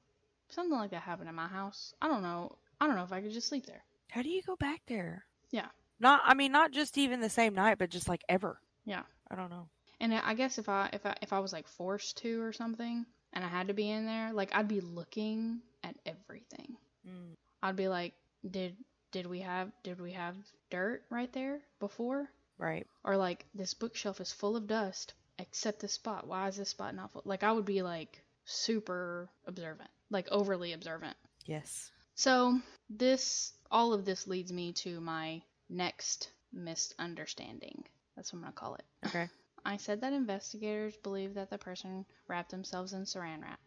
If 0.48 0.54
something 0.56 0.76
like 0.76 0.90
that 0.90 1.02
happened 1.02 1.28
in 1.28 1.36
my 1.36 1.46
house, 1.46 1.94
I 2.02 2.08
don't 2.08 2.22
know. 2.24 2.56
I 2.80 2.88
don't 2.88 2.96
know 2.96 3.04
if 3.04 3.12
I 3.12 3.20
could 3.20 3.30
just 3.30 3.46
sleep 3.46 3.66
there. 3.66 3.84
How 4.10 4.22
do 4.22 4.30
you 4.30 4.42
go 4.42 4.56
back 4.56 4.80
there? 4.88 5.26
Yeah. 5.52 5.68
Not. 6.00 6.22
I 6.24 6.34
mean, 6.34 6.50
not 6.50 6.72
just 6.72 6.98
even 6.98 7.20
the 7.20 7.30
same 7.30 7.54
night, 7.54 7.78
but 7.78 7.90
just 7.90 8.08
like 8.08 8.22
ever. 8.28 8.58
Yeah. 8.84 9.04
I 9.30 9.36
don't 9.36 9.50
know. 9.50 9.68
And 10.00 10.12
I 10.12 10.34
guess 10.34 10.58
if 10.58 10.68
I 10.68 10.90
if 10.92 11.06
I 11.06 11.14
if 11.22 11.32
I 11.32 11.38
was 11.38 11.52
like 11.52 11.68
forced 11.68 12.16
to 12.16 12.42
or 12.42 12.52
something 12.52 13.06
and 13.34 13.44
I 13.44 13.48
had 13.48 13.68
to 13.68 13.74
be 13.74 13.90
in 13.90 14.06
there, 14.06 14.32
like 14.32 14.54
I'd 14.54 14.68
be 14.68 14.80
looking 14.80 15.60
at 15.82 15.96
everything. 16.06 16.76
Mm. 17.06 17.34
I'd 17.62 17.76
be 17.76 17.88
like, 17.88 18.14
did 18.48 18.76
did 19.10 19.26
we 19.26 19.40
have 19.40 19.70
did 19.82 20.00
we 20.00 20.12
have 20.12 20.36
dirt 20.70 21.02
right 21.10 21.32
there 21.32 21.60
before? 21.80 22.28
Right. 22.58 22.86
Or 23.04 23.16
like 23.16 23.44
this 23.54 23.74
bookshelf 23.74 24.20
is 24.20 24.32
full 24.32 24.56
of 24.56 24.66
dust 24.66 25.14
except 25.38 25.80
this 25.80 25.92
spot. 25.92 26.26
Why 26.26 26.48
is 26.48 26.56
this 26.56 26.70
spot 26.70 26.94
not 26.94 27.12
full? 27.12 27.22
Like 27.24 27.42
I 27.42 27.52
would 27.52 27.64
be 27.64 27.82
like 27.82 28.22
super 28.44 29.28
observant, 29.46 29.90
like 30.10 30.28
overly 30.30 30.72
observant. 30.72 31.16
Yes. 31.44 31.90
So 32.14 32.58
this 32.88 33.52
all 33.70 33.92
of 33.92 34.04
this 34.04 34.26
leads 34.26 34.52
me 34.52 34.72
to 34.72 35.00
my 35.00 35.42
next 35.68 36.30
misunderstanding. 36.52 37.84
That's 38.14 38.32
what 38.32 38.38
I'm 38.38 38.44
gonna 38.44 38.52
call 38.52 38.74
it. 38.76 38.84
Okay. 39.06 39.28
I 39.64 39.76
said 39.76 40.00
that 40.02 40.12
investigators 40.12 40.96
believe 40.96 41.34
that 41.34 41.50
the 41.50 41.58
person 41.58 42.04
wrapped 42.28 42.50
themselves 42.50 42.92
in 42.92 43.02
saran 43.02 43.42
wrap. 43.42 43.60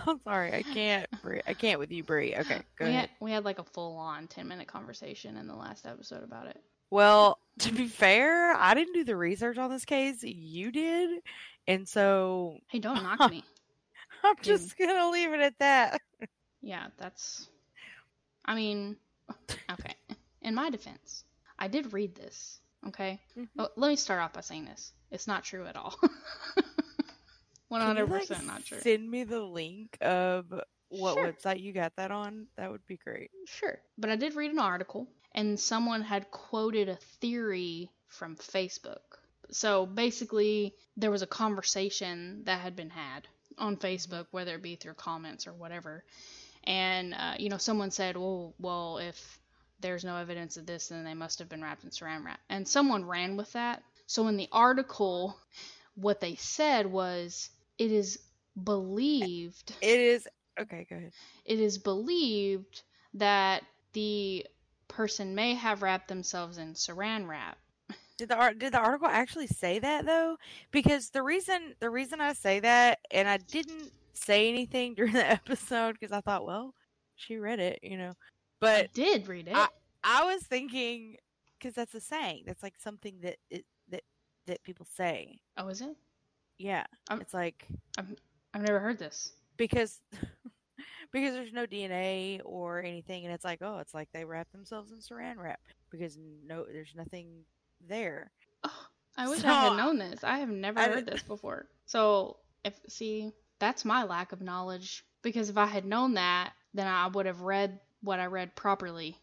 I'm 0.05 0.19
sorry. 0.19 0.53
I 0.53 0.61
can't. 0.63 1.07
I 1.47 1.53
can't 1.53 1.79
with 1.79 1.91
you, 1.91 2.03
Bree. 2.03 2.35
Okay. 2.35 2.61
Go 2.77 2.85
we 2.85 2.91
ahead. 2.91 3.01
had 3.01 3.09
we 3.19 3.31
had 3.31 3.45
like 3.45 3.59
a 3.59 3.63
full 3.63 3.97
on 3.97 4.27
ten 4.27 4.47
minute 4.47 4.67
conversation 4.67 5.37
in 5.37 5.47
the 5.47 5.55
last 5.55 5.85
episode 5.85 6.23
about 6.23 6.47
it. 6.47 6.61
Well, 6.89 7.39
to 7.59 7.71
be 7.71 7.87
fair, 7.87 8.53
I 8.53 8.73
didn't 8.73 8.93
do 8.93 9.03
the 9.03 9.15
research 9.15 9.57
on 9.57 9.69
this 9.71 9.85
case. 9.85 10.23
You 10.23 10.71
did, 10.71 11.21
and 11.67 11.87
so 11.87 12.57
Hey, 12.67 12.79
don't 12.79 13.01
knock 13.03 13.31
me. 13.31 13.43
I'm 14.23 14.35
just 14.41 14.77
gonna 14.77 15.09
leave 15.09 15.31
it 15.31 15.39
at 15.39 15.57
that. 15.59 16.01
Yeah, 16.61 16.87
that's. 16.97 17.49
I 18.45 18.55
mean, 18.55 18.97
okay. 19.71 19.95
In 20.43 20.55
my 20.55 20.69
defense, 20.69 21.23
I 21.57 21.67
did 21.67 21.93
read 21.93 22.15
this. 22.15 22.59
Okay. 22.87 23.19
Mhm. 23.37 23.47
Oh, 23.57 23.69
let 23.77 23.89
me 23.89 23.95
start 23.95 24.21
off 24.21 24.33
by 24.33 24.41
saying 24.41 24.65
this. 24.65 24.91
It's 25.09 25.27
not 25.27 25.43
true 25.43 25.65
at 25.65 25.75
all. 25.75 25.95
One 27.69 27.81
Can 27.81 27.87
hundred 27.87 28.09
like, 28.09 28.21
percent 28.27 28.45
not 28.45 28.63
true. 28.65 28.79
Send 28.81 29.09
me 29.09 29.23
the 29.23 29.39
link 29.41 29.97
of 30.01 30.45
what 30.89 31.15
Sure. 31.15 31.31
website 31.31 31.61
you 31.61 31.73
got 31.73 31.95
that 31.95 32.11
on. 32.11 32.47
That 32.57 32.69
would 32.71 32.85
be 32.85 32.97
great. 32.97 33.31
Sure. 33.47 33.79
But 33.97 34.09
I 34.11 34.15
did 34.15 34.35
read 34.35 34.51
an 34.51 34.59
article, 34.59 35.07
and 35.33 35.59
someone 35.59 36.01
had 36.03 36.29
quoted 36.29 36.89
a 36.89 36.97
theory 37.19 37.89
from 38.09 38.35
Facebook. 38.35 38.99
So 39.51 39.85
basically, 39.87 40.75
there 40.97 41.09
was 41.09 41.21
a 41.23 41.27
conversation 41.27 42.43
that 42.45 42.59
had 42.61 42.75
been 42.75 42.89
had 42.91 43.27
on 43.57 43.77
Facebook, 43.77 44.27
whether 44.31 44.55
it 44.55 44.61
be 44.61 44.75
through 44.75 44.93
comments 44.95 45.47
or 45.47 45.53
whatever. 45.53 46.03
And, 46.65 47.13
uh, 47.13 47.35
you 47.39 47.49
know, 47.49 47.57
someone 47.57 47.91
said, 47.91 48.15
well, 48.17 48.53
well, 48.59 48.97
if 48.99 49.39
there's 49.83 50.03
no 50.03 50.17
evidence 50.17 50.57
of 50.57 50.65
this, 50.65 50.87
then 50.87 51.03
they 51.05 51.13
must 51.13 51.37
have 51.39 51.49
been 51.49 51.61
wrapped 51.61 51.83
in 51.83 51.91
saran 51.91 52.25
wrap. 52.25 52.39
And 52.49 52.67
someone 52.67 53.05
ran 53.05 53.37
with 53.37 53.53
that. 53.53 53.83
So 54.07 54.27
in 54.27 54.37
the 54.37 54.49
article, 54.51 55.37
what 55.95 56.19
they 56.19 56.35
said 56.35 56.87
was, 56.87 57.49
it 57.77 57.91
is 57.91 58.19
believed 58.63 59.73
It 59.81 59.99
is 59.99 60.27
okay. 60.59 60.85
Go 60.89 60.95
ahead. 60.95 61.13
it 61.45 61.59
is 61.59 61.77
believed 61.77 62.83
that 63.15 63.63
the 63.93 64.45
person 64.87 65.35
may 65.35 65.55
have 65.55 65.81
wrapped 65.83 66.07
themselves 66.07 66.57
in 66.57 66.73
saran 66.73 67.27
wrap. 67.27 67.57
Did 68.17 68.29
the 68.29 68.55
did 68.57 68.73
the 68.73 68.79
article 68.79 69.07
actually 69.07 69.47
say 69.47 69.79
that 69.79 70.05
though? 70.05 70.37
Because 70.71 71.09
the 71.09 71.23
reason 71.23 71.75
the 71.79 71.89
reason 71.89 72.21
I 72.21 72.33
say 72.33 72.59
that, 72.61 72.99
and 73.11 73.27
I 73.27 73.37
didn't 73.37 73.91
say 74.13 74.49
anything 74.49 74.93
during 74.95 75.13
the 75.13 75.25
episode 75.29 75.93
because 75.99 76.11
I 76.11 76.21
thought, 76.21 76.45
well, 76.45 76.73
she 77.15 77.37
read 77.37 77.59
it, 77.59 77.79
you 77.83 77.97
know. 77.97 78.13
I 78.65 78.81
But 78.83 78.93
did 78.93 79.27
read 79.27 79.47
it. 79.47 79.55
I- 79.55 79.67
I 80.03 80.25
was 80.25 80.43
thinking 80.43 81.15
because 81.57 81.73
that's 81.75 81.93
a 81.95 82.01
saying. 82.01 82.43
That's 82.45 82.61
like 82.61 82.75
something 82.77 83.19
that 83.21 83.37
it, 83.49 83.65
that 83.89 84.03
that 84.47 84.61
people 84.63 84.85
say. 84.85 85.39
oh, 85.57 85.67
is 85.69 85.81
it? 85.81 85.95
Yeah, 86.59 86.85
Um, 87.09 87.21
it's 87.21 87.33
like 87.33 87.65
I've 87.97 88.61
never 88.61 88.79
heard 88.79 88.99
this. 88.99 89.31
because 89.57 90.01
because 91.11 91.33
there's 91.33 91.53
no 91.53 91.65
DNA 91.65 92.41
or 92.43 92.83
anything, 92.83 93.25
and 93.25 93.33
it's 93.33 93.45
like 93.45 93.59
oh, 93.61 93.79
it's 93.79 93.93
like 93.93 94.09
they 94.13 94.25
wrap 94.25 94.51
themselves 94.51 94.91
in 94.91 94.97
saran 94.99 95.37
wrap 95.37 95.59
because 95.89 96.17
no, 96.45 96.65
there's 96.65 96.93
nothing 96.95 97.27
there. 97.87 98.31
Oh, 98.63 98.85
I 99.17 99.29
wish 99.29 99.43
I 99.43 99.69
had 99.69 99.77
known 99.77 99.97
this. 99.99 100.23
I 100.23 100.39
have 100.39 100.49
never 100.49 100.79
I 100.79 100.87
heard 100.89 101.05
this 101.05 101.23
before. 101.23 101.67
So, 101.85 102.37
if 102.65 102.79
see, 102.89 103.31
that's 103.59 103.85
my 103.85 104.03
lack 104.03 104.31
of 104.31 104.41
knowledge 104.41 105.05
because 105.21 105.49
if 105.49 105.57
I 105.57 105.65
had 105.67 105.85
known 105.85 106.15
that, 106.15 106.51
then 106.73 106.87
I 106.87 107.07
would 107.07 107.25
have 107.25 107.41
read 107.41 107.79
what 108.03 108.19
I 108.19 108.27
read 108.27 108.55
properly. 108.55 109.17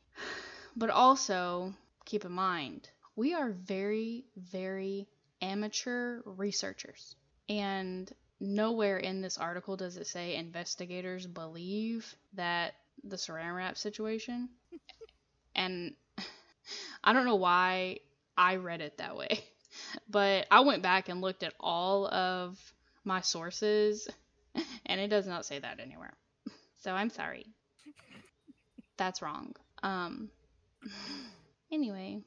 But 0.76 0.90
also, 0.90 1.75
keep 2.06 2.25
in 2.25 2.32
mind, 2.32 2.88
we 3.16 3.34
are 3.34 3.50
very, 3.50 4.25
very 4.37 5.08
amateur 5.42 6.22
researchers. 6.25 7.16
And 7.49 8.10
nowhere 8.40 8.99
in 8.99 9.20
this 9.20 9.38
article 9.38 9.76
does 9.76 9.96
it 9.96 10.06
say 10.06 10.34
investigators 10.37 11.26
believe 11.26 12.14
that 12.34 12.75
the 13.04 13.16
saran 13.16 13.56
wrap 13.56 13.76
situation. 13.78 14.49
and 15.54 15.94
I 17.04 17.12
don't 17.12 17.26
know 17.26 17.37
why 17.37 18.00
I 18.37 18.56
read 18.56 18.80
it 18.80 18.99
that 18.99 19.16
way. 19.16 19.40
But 20.08 20.49
I 20.50 20.60
went 20.60 20.82
back 20.82 21.08
and 21.08 21.20
looked 21.20 21.44
at 21.44 21.54
all 21.60 22.08
of 22.08 22.58
my 23.04 23.20
sources, 23.20 24.08
and 24.87 25.00
it 25.00 25.08
does 25.08 25.28
not 25.28 25.46
say 25.46 25.60
that 25.60 25.78
anywhere. 25.80 26.12
So 26.78 26.92
I'm 26.92 27.10
sorry. 27.10 27.46
That's 29.00 29.23
wrong. 29.23 29.57
Um. 29.83 30.28
Anyway, 31.73 32.21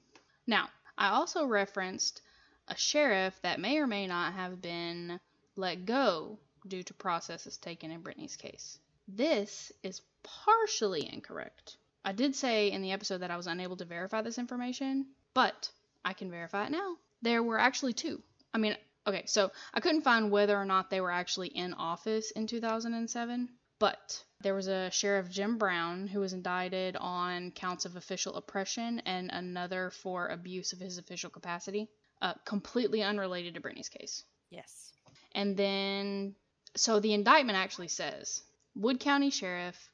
now 0.47 0.69
I 0.97 1.09
also 1.09 1.45
referenced 1.45 2.21
a 2.67 2.75
sheriff 2.75 3.37
that 3.43 3.59
may 3.59 3.77
or 3.77 3.85
may 3.85 4.07
not 4.07 4.33
have 4.33 4.59
been 4.59 5.19
let 5.55 5.85
go 5.85 6.39
due 6.67 6.81
to 6.81 6.93
processes 6.95 7.57
taken 7.57 7.91
in 7.91 8.01
Brittany's 8.01 8.37
case. 8.37 8.79
This 9.07 9.71
is 9.83 10.01
partially 10.23 11.07
incorrect. 11.13 11.77
I 12.03 12.11
did 12.11 12.35
say 12.35 12.71
in 12.71 12.81
the 12.81 12.93
episode 12.93 13.19
that 13.19 13.29
I 13.29 13.37
was 13.37 13.47
unable 13.47 13.77
to 13.77 13.85
verify 13.85 14.23
this 14.23 14.39
information, 14.39 15.05
but 15.35 15.69
I 16.03 16.13
can 16.13 16.31
verify 16.31 16.65
it 16.65 16.71
now. 16.71 16.95
There 17.21 17.43
were 17.43 17.59
actually 17.59 17.93
two. 17.93 18.23
I 18.51 18.57
mean, 18.57 18.75
okay, 19.05 19.25
so 19.27 19.51
I 19.75 19.79
couldn't 19.79 20.01
find 20.01 20.31
whether 20.31 20.57
or 20.57 20.65
not 20.65 20.89
they 20.89 21.01
were 21.01 21.11
actually 21.11 21.49
in 21.49 21.75
office 21.75 22.31
in 22.31 22.47
2007, 22.47 23.49
but 23.77 24.23
there 24.43 24.53
was 24.53 24.67
a 24.67 24.91
Sheriff 24.91 25.29
Jim 25.29 25.57
Brown 25.57 26.07
who 26.07 26.19
was 26.19 26.33
indicted 26.33 26.95
on 26.97 27.51
counts 27.51 27.85
of 27.85 27.95
official 27.95 28.35
oppression 28.35 29.01
and 29.05 29.31
another 29.31 29.89
for 29.89 30.27
abuse 30.27 30.73
of 30.73 30.79
his 30.79 30.97
official 30.97 31.29
capacity, 31.29 31.89
uh, 32.21 32.33
completely 32.45 33.01
unrelated 33.01 33.55
to 33.55 33.61
Brittany's 33.61 33.89
case. 33.89 34.23
Yes. 34.49 34.91
And 35.33 35.57
then, 35.57 36.35
so 36.75 36.99
the 36.99 37.13
indictment 37.13 37.57
actually 37.57 37.87
says 37.87 38.43
Wood 38.75 38.99
County 38.99 39.29
Sheriff 39.29 39.89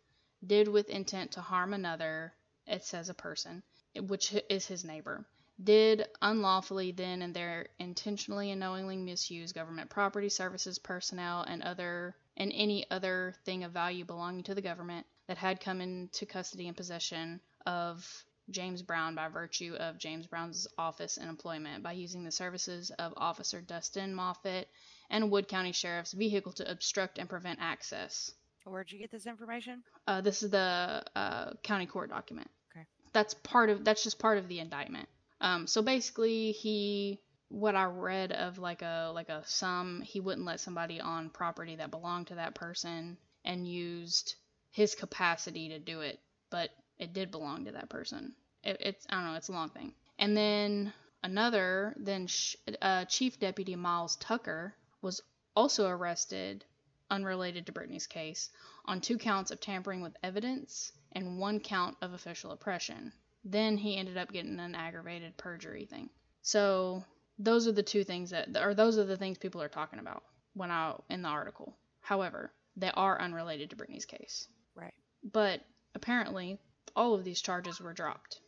did 0.46 0.68
with 0.68 0.89
intent 0.89 1.34
to 1.34 1.41
harm 1.41 1.74
another, 1.74 2.34
it 2.65 2.84
says 2.84 3.10
a 3.10 3.13
person, 3.13 3.63
which 3.96 4.36
is 4.50 4.65
his 4.65 4.84
neighbor, 4.84 5.25
did 5.63 6.07
unlawfully 6.21 6.91
then 6.91 7.21
and 7.21 7.33
there 7.33 7.67
intentionally 7.79 8.51
and 8.51 8.59
knowingly 8.59 8.97
misuse 8.97 9.51
government 9.51 9.89
property, 9.89 10.29
services, 10.29 10.79
personnel, 10.79 11.43
and 11.43 11.61
other 11.63 12.15
and 12.37 12.51
any 12.55 12.89
other 12.89 13.35
thing 13.45 13.63
of 13.63 13.71
value 13.71 14.05
belonging 14.05 14.43
to 14.43 14.55
the 14.55 14.61
government 14.61 15.05
that 15.27 15.37
had 15.37 15.59
come 15.59 15.81
into 15.81 16.25
custody 16.25 16.67
and 16.67 16.77
possession 16.77 17.39
of 17.65 18.23
James 18.49 18.81
Brown 18.81 19.13
by 19.13 19.27
virtue 19.27 19.75
of 19.75 19.97
James 19.97 20.25
Brown's 20.25 20.67
office 20.77 21.17
and 21.17 21.29
employment 21.29 21.83
by 21.83 21.91
using 21.91 22.23
the 22.23 22.31
services 22.31 22.91
of 22.97 23.13
Officer 23.17 23.61
Dustin 23.61 24.13
Moffett 24.13 24.65
and 25.09 25.29
Wood 25.29 25.47
County 25.47 25.71
Sheriff's 25.71 26.13
vehicle 26.13 26.53
to 26.53 26.71
obstruct 26.71 27.17
and 27.17 27.29
prevent 27.29 27.59
access. 27.61 28.31
Where'd 28.65 28.91
you 28.91 28.99
get 28.99 29.11
this 29.11 29.25
information? 29.25 29.83
Uh, 30.07 30.21
this 30.21 30.43
is 30.43 30.51
the 30.51 31.03
uh, 31.15 31.53
county 31.63 31.85
court 31.85 32.09
document. 32.09 32.49
Okay. 32.71 32.85
That's 33.13 33.33
part 33.33 33.69
of. 33.69 33.83
That's 33.83 34.03
just 34.03 34.19
part 34.19 34.37
of 34.37 34.47
the 34.47 34.59
indictment. 34.59 35.09
Um, 35.41 35.67
so 35.67 35.81
basically, 35.81 36.51
he 36.51 37.19
what 37.50 37.75
I 37.75 37.86
read 37.86 38.31
of 38.31 38.60
like 38.60 38.81
a 38.81 39.12
like 39.13 39.29
a 39.29 39.43
sum, 39.46 40.01
he 40.01 40.19
wouldn't 40.19 40.46
let 40.46 40.60
somebody 40.60 41.01
on 41.01 41.29
property 41.29 41.75
that 41.77 41.91
belonged 41.91 42.27
to 42.27 42.36
that 42.36 42.55
person 42.55 43.17
and 43.43 43.67
used 43.67 44.36
his 44.72 44.96
capacity 44.96 45.69
to 45.69 45.79
do 45.79 46.01
it, 46.01 46.19
but 46.50 46.69
it 47.00 47.13
did 47.13 47.31
belong 47.31 47.65
to 47.65 47.72
that 47.72 47.89
person. 47.89 48.34
It, 48.63 48.77
it's 48.79 49.08
I 49.10 49.15
don't 49.15 49.31
know. 49.31 49.38
It's 49.38 49.50
a 49.50 49.53
long 49.53 49.69
thing. 49.69 49.93
And 50.19 50.36
then 50.36 50.93
another, 51.24 51.96
then 51.98 52.27
sh- 52.27 52.55
uh, 52.81 53.05
Chief 53.05 53.39
Deputy 53.39 53.75
Miles 53.75 54.17
Tucker 54.17 54.75
was 55.01 55.22
also 55.55 55.88
arrested, 55.88 56.65
unrelated 57.10 57.65
to 57.65 57.72
Brittany's 57.72 58.08
case, 58.08 58.50
on 58.86 59.01
two 59.01 59.17
counts 59.17 59.51
of 59.51 59.60
tampering 59.60 60.01
with 60.01 60.15
evidence 60.22 60.91
and 61.13 61.39
one 61.39 61.60
count 61.60 61.98
of 62.01 62.13
official 62.13 62.51
oppression. 62.51 63.12
Then 63.43 63.77
he 63.77 63.98
ended 63.98 64.17
up 64.17 64.31
getting 64.31 64.60
an 64.60 64.75
aggravated 64.75 65.38
perjury 65.38 65.86
thing. 65.86 66.10
So 66.41 67.03
those 67.38 67.67
are 67.67 67.72
the 67.72 67.84
two 67.84 68.03
things 68.03 68.31
that, 68.31 68.50
or 68.58 68.74
those 68.74 68.98
are 68.98 69.05
the 69.05 69.17
things 69.17 69.38
people 69.38 69.62
are 69.62 69.69
talking 69.69 70.00
about 70.00 70.24
when 70.53 70.72
I 70.72 70.96
in 71.10 71.22
the 71.22 71.29
article. 71.29 71.77
However, 72.01 72.51
they 72.75 72.91
are 72.93 73.22
unrelated 73.22 73.69
to 73.69 73.75
Brittany's 73.75 74.05
case. 74.05 74.48
Right. 74.75 74.93
But 75.24 75.62
apparently, 75.96 76.60
all 76.96 77.13
of 77.13 77.24
these 77.24 77.41
charges 77.41 77.79
were 77.79 77.93
dropped. 77.93 78.39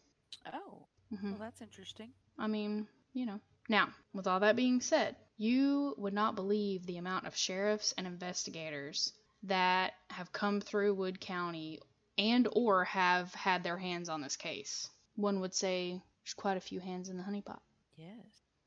Oh, 0.53 0.87
hmm 1.09 1.31
well, 1.31 1.39
that's 1.39 1.61
interesting. 1.61 2.11
I 2.37 2.47
mean, 2.47 2.87
you 3.13 3.25
know. 3.25 3.39
Now, 3.69 3.89
with 4.13 4.27
all 4.27 4.39
that 4.39 4.55
being 4.55 4.81
said, 4.81 5.15
you 5.37 5.93
would 5.97 6.13
not 6.13 6.35
believe 6.35 6.85
the 6.85 6.97
amount 6.97 7.27
of 7.27 7.35
sheriffs 7.35 7.93
and 7.97 8.07
investigators 8.07 9.13
that 9.43 9.93
have 10.09 10.31
come 10.31 10.61
through 10.61 10.93
Wood 10.93 11.19
County 11.19 11.79
and 12.21 12.47
or 12.51 12.83
have 12.85 13.33
had 13.33 13.63
their 13.63 13.77
hands 13.77 14.07
on 14.07 14.21
this 14.21 14.35
case. 14.35 14.89
One 15.15 15.39
would 15.39 15.55
say 15.55 15.99
there's 16.23 16.33
quite 16.35 16.57
a 16.57 16.61
few 16.61 16.79
hands 16.79 17.09
in 17.09 17.17
the 17.17 17.23
honeypot. 17.23 17.59
Yes. 17.97 18.15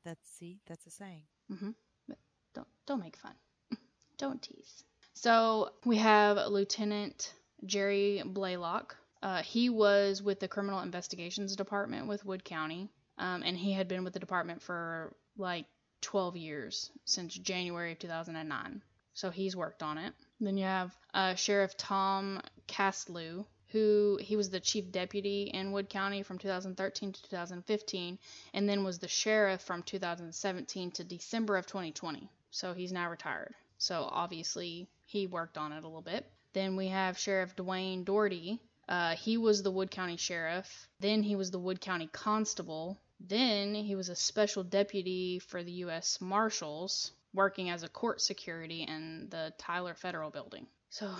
That's 0.03 0.29
see, 0.37 0.59
that's 0.67 0.85
a 0.85 0.91
saying. 0.91 1.21
Mm-hmm. 1.51 1.71
But 2.07 2.17
don't 2.53 2.67
don't 2.85 2.99
make 2.99 3.17
fun. 3.17 3.33
don't 4.17 4.41
tease. 4.41 4.83
So 5.13 5.71
we 5.85 5.97
have 5.97 6.37
Lieutenant 6.47 7.33
Jerry 7.65 8.21
Blaylock. 8.25 8.97
Uh, 9.23 9.41
he 9.41 9.69
was 9.69 10.21
with 10.21 10.39
the 10.39 10.47
Criminal 10.47 10.81
Investigations 10.81 11.55
Department 11.55 12.07
with 12.07 12.25
Wood 12.25 12.43
County, 12.43 12.89
um, 13.17 13.41
and 13.43 13.57
he 13.57 13.71
had 13.71 13.87
been 13.87 14.03
with 14.03 14.13
the 14.13 14.19
department 14.19 14.61
for 14.61 15.15
like 15.37 15.65
12 16.01 16.35
years 16.35 16.91
since 17.05 17.33
January 17.33 17.93
of 17.93 17.99
2009. 17.99 18.83
So 19.13 19.29
he's 19.29 19.55
worked 19.55 19.81
on 19.81 19.97
it. 19.97 20.13
Then 20.39 20.57
you 20.57 20.65
have 20.65 20.95
uh, 21.13 21.35
Sheriff 21.35 21.77
Tom 21.77 22.41
Castloo, 22.67 23.45
who 23.69 24.17
he 24.21 24.35
was 24.35 24.49
the 24.49 24.59
chief 24.59 24.91
deputy 24.91 25.51
in 25.53 25.71
Wood 25.71 25.89
County 25.89 26.23
from 26.23 26.37
2013 26.37 27.13
to 27.13 27.23
2015, 27.23 28.19
and 28.53 28.69
then 28.69 28.83
was 28.83 28.99
the 28.99 29.07
sheriff 29.07 29.61
from 29.61 29.83
2017 29.83 30.91
to 30.91 31.03
December 31.03 31.57
of 31.57 31.65
2020. 31.67 32.29
So 32.51 32.73
he's 32.73 32.91
now 32.91 33.09
retired. 33.09 33.53
So 33.77 34.07
obviously 34.11 34.87
he 35.05 35.27
worked 35.27 35.57
on 35.57 35.71
it 35.71 35.83
a 35.83 35.87
little 35.87 36.01
bit. 36.01 36.25
Then 36.53 36.75
we 36.75 36.87
have 36.87 37.17
Sheriff 37.17 37.55
Dwaine 37.55 38.05
Daugherty. 38.05 38.61
Uh, 38.87 39.15
he 39.15 39.37
was 39.37 39.61
the 39.61 39.71
Wood 39.71 39.91
County 39.91 40.15
sheriff. 40.15 40.87
Then 40.99 41.23
he 41.23 41.35
was 41.35 41.51
the 41.51 41.59
Wood 41.59 41.81
County 41.81 42.07
constable 42.07 42.97
Then 43.19 43.73
he 43.75 43.95
was 43.95 44.09
a 44.09 44.15
special 44.15 44.63
deputy 44.63 45.39
for 45.39 45.63
the 45.63 45.71
U.S. 45.83 46.19
Marshals, 46.21 47.11
working 47.35 47.69
as 47.69 47.83
a 47.83 47.89
court 47.89 48.21
security 48.21 48.83
in 48.83 49.27
the 49.29 49.53
Tyler 49.57 49.93
Federal 49.93 50.31
Building. 50.31 50.65
So 50.89 51.11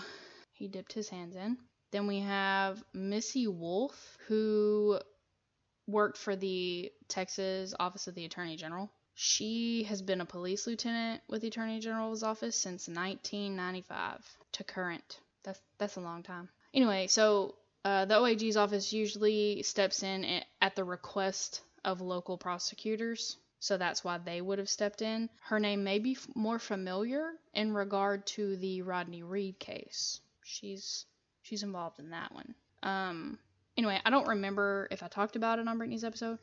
he 0.53 0.67
dipped 0.67 0.93
his 0.93 1.09
hands 1.09 1.35
in. 1.35 1.57
Then 1.91 2.07
we 2.07 2.19
have 2.19 2.83
Missy 2.93 3.47
Wolf, 3.47 4.17
who 4.27 4.99
worked 5.87 6.17
for 6.17 6.35
the 6.35 6.91
Texas 7.07 7.73
Office 7.79 8.07
of 8.07 8.15
the 8.15 8.25
Attorney 8.25 8.55
General. 8.55 8.89
She 9.13 9.83
has 9.83 10.01
been 10.01 10.19
a 10.19 10.25
police 10.25 10.67
lieutenant 10.67 11.21
with 11.29 11.41
the 11.41 11.47
Attorney 11.47 11.79
General's 11.79 12.23
office 12.23 12.57
since 12.57 12.87
1995 12.87 14.25
to 14.53 14.63
current. 14.63 15.19
That's 15.43 15.61
that's 15.77 15.95
a 15.95 16.01
long 16.01 16.23
time. 16.23 16.49
Anyway, 16.73 17.07
so 17.07 17.55
uh, 17.85 18.05
the 18.05 18.15
OAG's 18.15 18.57
office 18.57 18.91
usually 18.91 19.63
steps 19.63 20.03
in 20.03 20.41
at 20.59 20.75
the 20.75 20.83
request 20.83 21.61
of 21.85 22.01
local 22.01 22.37
prosecutors, 22.37 23.37
so 23.65 23.77
that's 23.77 24.03
why 24.03 24.19
they 24.19 24.41
would 24.41 24.59
have 24.59 24.69
stepped 24.69 25.01
in. 25.01 25.27
Her 25.41 25.59
name 25.59 25.83
may 25.83 25.97
be 25.97 26.11
f- 26.11 26.27
more 26.35 26.59
familiar 26.59 27.31
in 27.55 27.73
regard 27.73 28.27
to 28.27 28.55
the 28.57 28.83
Rodney 28.83 29.23
Reed 29.23 29.57
case. 29.57 30.21
She's 30.43 31.07
she's 31.41 31.63
involved 31.63 31.97
in 31.97 32.11
that 32.11 32.31
one. 32.31 32.53
Um, 32.83 33.39
anyway, 33.75 33.99
I 34.05 34.11
don't 34.11 34.27
remember 34.27 34.87
if 34.91 35.01
I 35.01 35.07
talked 35.07 35.35
about 35.35 35.57
it 35.57 35.67
on 35.67 35.79
Brittany's 35.79 36.03
episode, 36.03 36.37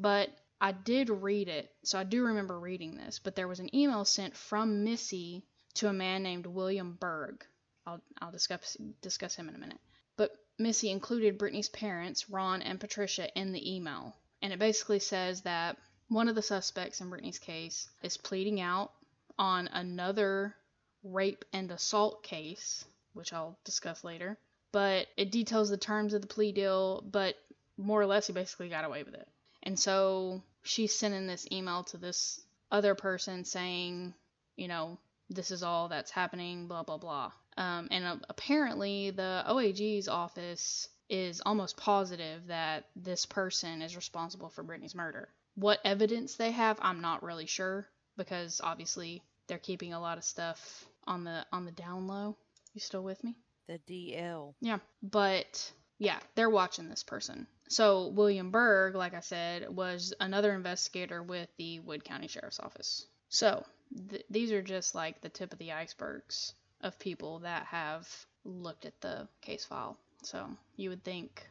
but 0.00 0.30
I 0.60 0.72
did 0.72 1.10
read 1.10 1.48
it, 1.48 1.70
so 1.84 1.96
I 1.96 2.02
do 2.02 2.24
remember 2.24 2.58
reading 2.58 2.96
this. 2.96 3.20
But 3.20 3.36
there 3.36 3.46
was 3.46 3.60
an 3.60 3.72
email 3.72 4.04
sent 4.04 4.36
from 4.36 4.82
Missy 4.82 5.44
to 5.74 5.86
a 5.86 5.92
man 5.92 6.24
named 6.24 6.46
William 6.46 6.96
Berg. 6.98 7.46
I'll 7.86 8.00
I'll 8.20 8.32
discuss 8.32 8.76
discuss 9.00 9.36
him 9.36 9.48
in 9.48 9.54
a 9.54 9.58
minute. 9.58 9.80
But 10.16 10.32
Missy 10.58 10.90
included 10.90 11.38
Brittany's 11.38 11.68
parents, 11.68 12.28
Ron 12.28 12.62
and 12.62 12.80
Patricia, 12.80 13.32
in 13.38 13.52
the 13.52 13.76
email, 13.76 14.16
and 14.42 14.52
it 14.52 14.58
basically 14.58 14.98
says 14.98 15.42
that 15.42 15.76
one 16.08 16.28
of 16.28 16.34
the 16.34 16.42
suspects 16.42 17.00
in 17.00 17.10
Brittany's 17.10 17.38
case 17.38 17.88
is 18.02 18.16
pleading 18.16 18.60
out 18.60 18.92
on 19.38 19.68
another 19.68 20.54
rape 21.02 21.44
and 21.52 21.70
assault 21.70 22.22
case, 22.22 22.84
which 23.12 23.32
I'll 23.32 23.58
discuss 23.64 24.04
later. 24.04 24.38
But 24.72 25.06
it 25.16 25.30
details 25.30 25.70
the 25.70 25.76
terms 25.76 26.14
of 26.14 26.20
the 26.20 26.26
plea 26.26 26.52
deal, 26.52 27.02
but 27.02 27.36
more 27.76 28.00
or 28.00 28.06
less 28.06 28.26
he 28.26 28.32
basically 28.32 28.68
got 28.68 28.84
away 28.84 29.02
with 29.02 29.14
it. 29.14 29.28
And 29.62 29.78
so 29.78 30.42
she's 30.62 30.94
sending 30.94 31.26
this 31.26 31.46
email 31.50 31.84
to 31.84 31.96
this 31.96 32.40
other 32.70 32.94
person 32.94 33.44
saying, 33.44 34.14
you 34.56 34.68
know, 34.68 34.98
this 35.30 35.50
is 35.50 35.62
all 35.62 35.88
that's 35.88 36.10
happening, 36.10 36.66
blah, 36.66 36.82
blah, 36.82 36.98
blah. 36.98 37.32
Um, 37.56 37.88
and 37.90 38.04
uh, 38.04 38.16
apparently, 38.28 39.10
the 39.10 39.44
OAG's 39.46 40.08
office 40.08 40.88
is 41.08 41.40
almost 41.44 41.76
positive 41.76 42.46
that 42.48 42.86
this 42.96 43.26
person 43.26 43.82
is 43.82 43.96
responsible 43.96 44.48
for 44.48 44.62
Brittany's 44.62 44.94
murder. 44.94 45.28
What 45.54 45.80
evidence 45.84 46.36
they 46.36 46.50
have, 46.50 46.78
I'm 46.82 47.00
not 47.00 47.22
really 47.22 47.46
sure 47.46 47.86
because 48.16 48.60
obviously 48.62 49.22
they're 49.46 49.58
keeping 49.58 49.92
a 49.92 50.00
lot 50.00 50.18
of 50.18 50.24
stuff 50.24 50.84
on 51.06 51.24
the 51.24 51.46
on 51.52 51.64
the 51.64 51.72
down 51.72 52.06
low. 52.06 52.36
You 52.72 52.80
still 52.80 53.04
with 53.04 53.22
me? 53.22 53.36
The 53.66 53.78
DL. 53.88 54.54
Yeah, 54.60 54.78
but 55.02 55.72
yeah, 55.98 56.18
they're 56.34 56.50
watching 56.50 56.88
this 56.88 57.02
person. 57.02 57.46
So 57.68 58.08
William 58.08 58.50
Berg, 58.50 58.94
like 58.94 59.14
I 59.14 59.20
said, 59.20 59.68
was 59.74 60.12
another 60.20 60.52
investigator 60.52 61.22
with 61.22 61.48
the 61.56 61.80
Wood 61.80 62.04
County 62.04 62.28
Sheriff's 62.28 62.60
Office. 62.60 63.06
So 63.28 63.64
th- 64.10 64.24
these 64.28 64.52
are 64.52 64.62
just 64.62 64.94
like 64.94 65.20
the 65.20 65.28
tip 65.28 65.52
of 65.52 65.58
the 65.58 65.72
icebergs 65.72 66.52
of 66.82 66.98
people 66.98 67.38
that 67.40 67.64
have 67.66 68.08
looked 68.44 68.84
at 68.84 69.00
the 69.00 69.28
case 69.40 69.64
file. 69.64 69.96
So 70.22 70.46
you 70.76 70.90
would 70.90 71.04
think 71.04 71.46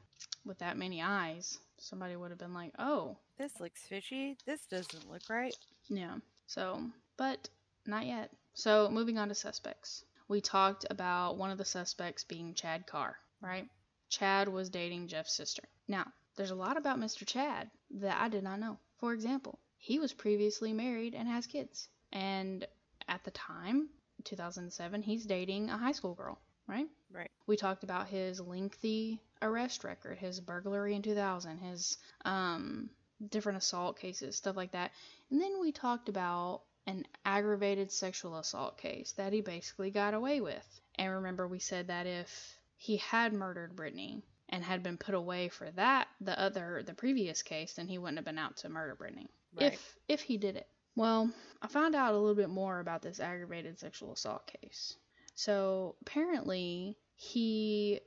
with 0.46 0.60
that 0.60 0.78
many 0.78 1.02
eyes, 1.02 1.58
somebody 1.84 2.16
would 2.16 2.32
have 2.32 2.40
been 2.40 2.54
like, 2.54 2.74
"Oh, 2.80 3.18
this 3.38 3.60
looks 3.60 3.82
fishy. 3.86 4.38
This 4.46 4.66
doesn't 4.66 5.10
look 5.10 5.30
right." 5.30 5.56
Yeah. 5.90 6.18
So, 6.48 6.90
but 7.18 7.50
not 7.86 8.06
yet. 8.06 8.32
So 8.54 8.90
moving 8.90 9.18
on 9.18 9.30
to 9.30 9.36
suspects. 9.36 10.06
We 10.28 10.42
talked 10.42 10.86
about 10.90 11.38
one 11.38 11.52
of 11.52 11.58
the 11.58 11.66
suspects 11.66 12.24
being 12.24 12.54
Chad 12.54 12.88
Carr, 12.88 13.18
right? 13.42 13.70
Chad 14.10 14.48
was 14.48 14.70
dating 14.70 15.08
Jeff's 15.08 15.34
sister. 15.34 15.64
Now, 15.88 16.12
there's 16.36 16.52
a 16.52 16.56
lot 16.56 16.78
about 16.78 17.00
Mr. 17.00 17.26
Chad 17.26 17.70
that 17.92 18.22
I 18.22 18.30
did 18.30 18.44
not 18.44 18.60
know. 18.60 18.80
For 18.98 19.14
example, 19.14 19.60
he 19.78 20.00
was 20.00 20.14
previously 20.14 20.72
married 20.72 21.14
and 21.14 21.28
has 21.28 21.46
kids. 21.46 21.90
And 22.12 22.66
at 23.08 23.24
the 23.24 23.32
time, 23.32 23.90
2007, 24.24 25.02
he's 25.02 25.26
dating 25.26 25.70
a 25.70 25.78
high 25.78 25.92
school 25.92 26.14
girl, 26.14 26.40
right? 26.68 26.88
Right. 27.12 27.32
We 27.48 27.58
talked 27.58 27.84
about 27.84 28.08
his 28.08 28.40
lengthy 28.40 29.20
arrest 29.42 29.84
record, 29.84 30.18
his 30.18 30.40
burglary 30.40 30.96
in 30.96 31.02
2000, 31.02 31.58
his 31.58 31.98
um, 32.26 32.90
different 33.30 33.58
assault 33.58 34.00
cases, 34.00 34.36
stuff 34.36 34.56
like 34.56 34.72
that. 34.72 34.92
And 35.30 35.42
then 35.42 35.60
we 35.60 35.72
talked 35.72 36.10
about 36.10 36.62
an 36.88 37.06
aggravated 37.26 37.92
sexual 37.92 38.38
assault 38.38 38.78
case 38.78 39.14
that 39.14 39.34
he 39.34 39.42
basically 39.42 39.92
got 39.92 40.14
away 40.14 40.42
with. 40.42 40.82
And 40.96 41.12
remember, 41.12 41.48
we 41.48 41.60
said 41.60 41.88
that 41.88 42.08
if 42.08 42.58
he 42.78 42.98
had 42.98 43.34
murdered 43.34 43.76
Brittany 43.76 44.24
and 44.50 44.64
had 44.64 44.84
been 44.84 44.98
put 44.98 45.16
away 45.16 45.50
for 45.50 45.72
that, 45.72 46.08
the 46.20 46.38
other, 46.40 46.84
the 46.86 46.94
previous 46.94 47.42
case, 47.42 47.74
then 47.74 47.88
he 47.88 47.98
wouldn't 47.98 48.18
have 48.18 48.26
been 48.26 48.38
out 48.38 48.58
to 48.58 48.70
murder 48.70 48.96
Brittany. 48.96 49.30
Right. 49.54 49.74
If 49.74 49.96
if 50.08 50.22
he 50.22 50.38
did 50.38 50.56
it. 50.58 50.68
Well, 50.96 51.32
I 51.62 51.68
found 51.68 51.96
out 51.96 52.14
a 52.14 52.18
little 52.18 52.36
bit 52.36 52.50
more 52.50 52.80
about 52.80 53.02
this 53.02 53.20
aggravated 53.20 53.80
sexual 53.80 54.14
assault 54.14 54.46
case. 54.62 54.96
So 55.36 55.96
apparently, 56.02 56.98
he 57.16 58.02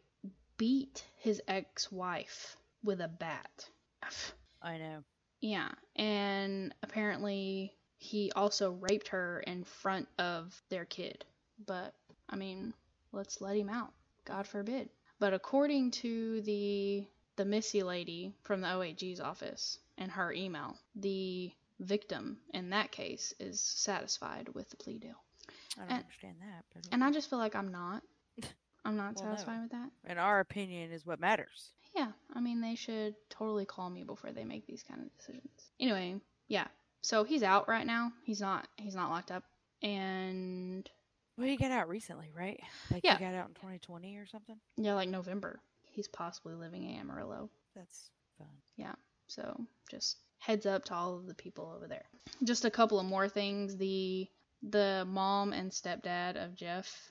beat 0.56 1.04
his 1.16 1.42
ex-wife 1.48 2.56
with 2.82 3.00
a 3.00 3.08
bat. 3.08 3.68
I 4.62 4.78
know. 4.78 5.02
Yeah, 5.40 5.70
and 5.96 6.74
apparently 6.82 7.76
he 7.98 8.32
also 8.32 8.72
raped 8.72 9.08
her 9.08 9.40
in 9.40 9.64
front 9.64 10.08
of 10.18 10.60
their 10.68 10.84
kid. 10.84 11.24
But 11.66 11.94
I 12.28 12.36
mean, 12.36 12.74
let's 13.12 13.40
let 13.40 13.56
him 13.56 13.68
out. 13.68 13.92
God 14.24 14.46
forbid. 14.46 14.88
But 15.18 15.34
according 15.34 15.92
to 16.02 16.40
the 16.42 17.06
the 17.36 17.44
Missy 17.44 17.82
lady 17.82 18.32
from 18.42 18.60
the 18.60 18.68
OAG's 18.68 19.20
office 19.20 19.78
and 19.98 20.10
her 20.10 20.32
email, 20.32 20.76
the 20.94 21.52
victim 21.80 22.38
in 22.54 22.70
that 22.70 22.92
case 22.92 23.34
is 23.38 23.60
satisfied 23.60 24.48
with 24.54 24.70
the 24.70 24.76
plea 24.76 24.98
deal. 24.98 25.22
I 25.76 25.80
don't 25.82 25.90
And- 25.90 26.00
understand 26.02 26.36
that. 26.40 26.64
But 26.74 26.88
And 26.92 27.02
I 27.04 27.10
just 27.10 27.28
feel 27.30 27.38
like 27.38 27.54
I'm 27.54 27.70
not. 27.70 28.02
I'm 28.84 28.96
not 28.96 29.14
Well, 29.16 29.24
no. 29.24 29.30
satisfied 29.32 29.62
with 29.62 29.70
that. 29.72 29.90
And 30.04 30.18
our 30.18 30.40
opinion, 30.40 30.92
is 30.92 31.04
what 31.06 31.20
matters. 31.20 31.72
Yeah, 31.94 32.12
I 32.34 32.40
mean 32.40 32.60
they 32.60 32.74
should 32.74 33.14
totally 33.30 33.64
call 33.64 33.88
me 33.88 34.04
before 34.04 34.30
they 34.32 34.44
make 34.44 34.66
these 34.66 34.82
kind 34.82 35.00
of 35.00 35.16
decisions. 35.16 35.70
Anyway, 35.80 36.20
yeah. 36.48 36.66
So 37.00 37.24
he's 37.24 37.42
out 37.42 37.68
right 37.68 37.86
now. 37.86 38.12
He's 38.24 38.40
not 38.40 38.68
he's 38.76 38.94
not 38.94 39.10
locked 39.10 39.30
up. 39.30 39.44
And 39.82 40.88
Well, 41.38 41.46
he 41.46 41.56
got 41.56 41.70
out 41.70 41.88
recently, 41.88 42.30
right? 42.36 42.60
Like 42.90 43.02
Yeah. 43.04 43.16
he 43.16 43.24
got 43.24 43.34
out 43.34 43.48
in 43.48 43.54
2020 43.54 44.16
or 44.16 44.26
something. 44.26 44.58
yeah, 44.76 44.94
like 44.94 45.08
November. 45.08 45.60
He's 45.84 46.08
possibly 46.08 46.54
living 46.54 46.82
in 46.84 46.98
Amarillo. 47.00 47.48
That's 47.74 48.10
fun. 48.38 48.48
Yeah. 48.76 48.94
So 49.28 49.66
just 49.90 50.18
heads 50.38 50.66
up 50.66 50.84
to 50.86 50.94
all 50.94 51.14
of 51.16 51.26
the 51.26 51.34
people 51.34 51.72
over 51.74 51.86
there. 51.88 52.04
Just 52.44 52.64
a 52.66 52.70
couple 52.70 53.00
of 53.00 53.06
more 53.06 53.28
things. 53.28 53.76
The 53.78 54.28
the 54.62 55.04
mom 55.08 55.52
and 55.52 55.70
stepdad 55.70 56.36
of 56.42 56.54
Jeff 56.54 57.10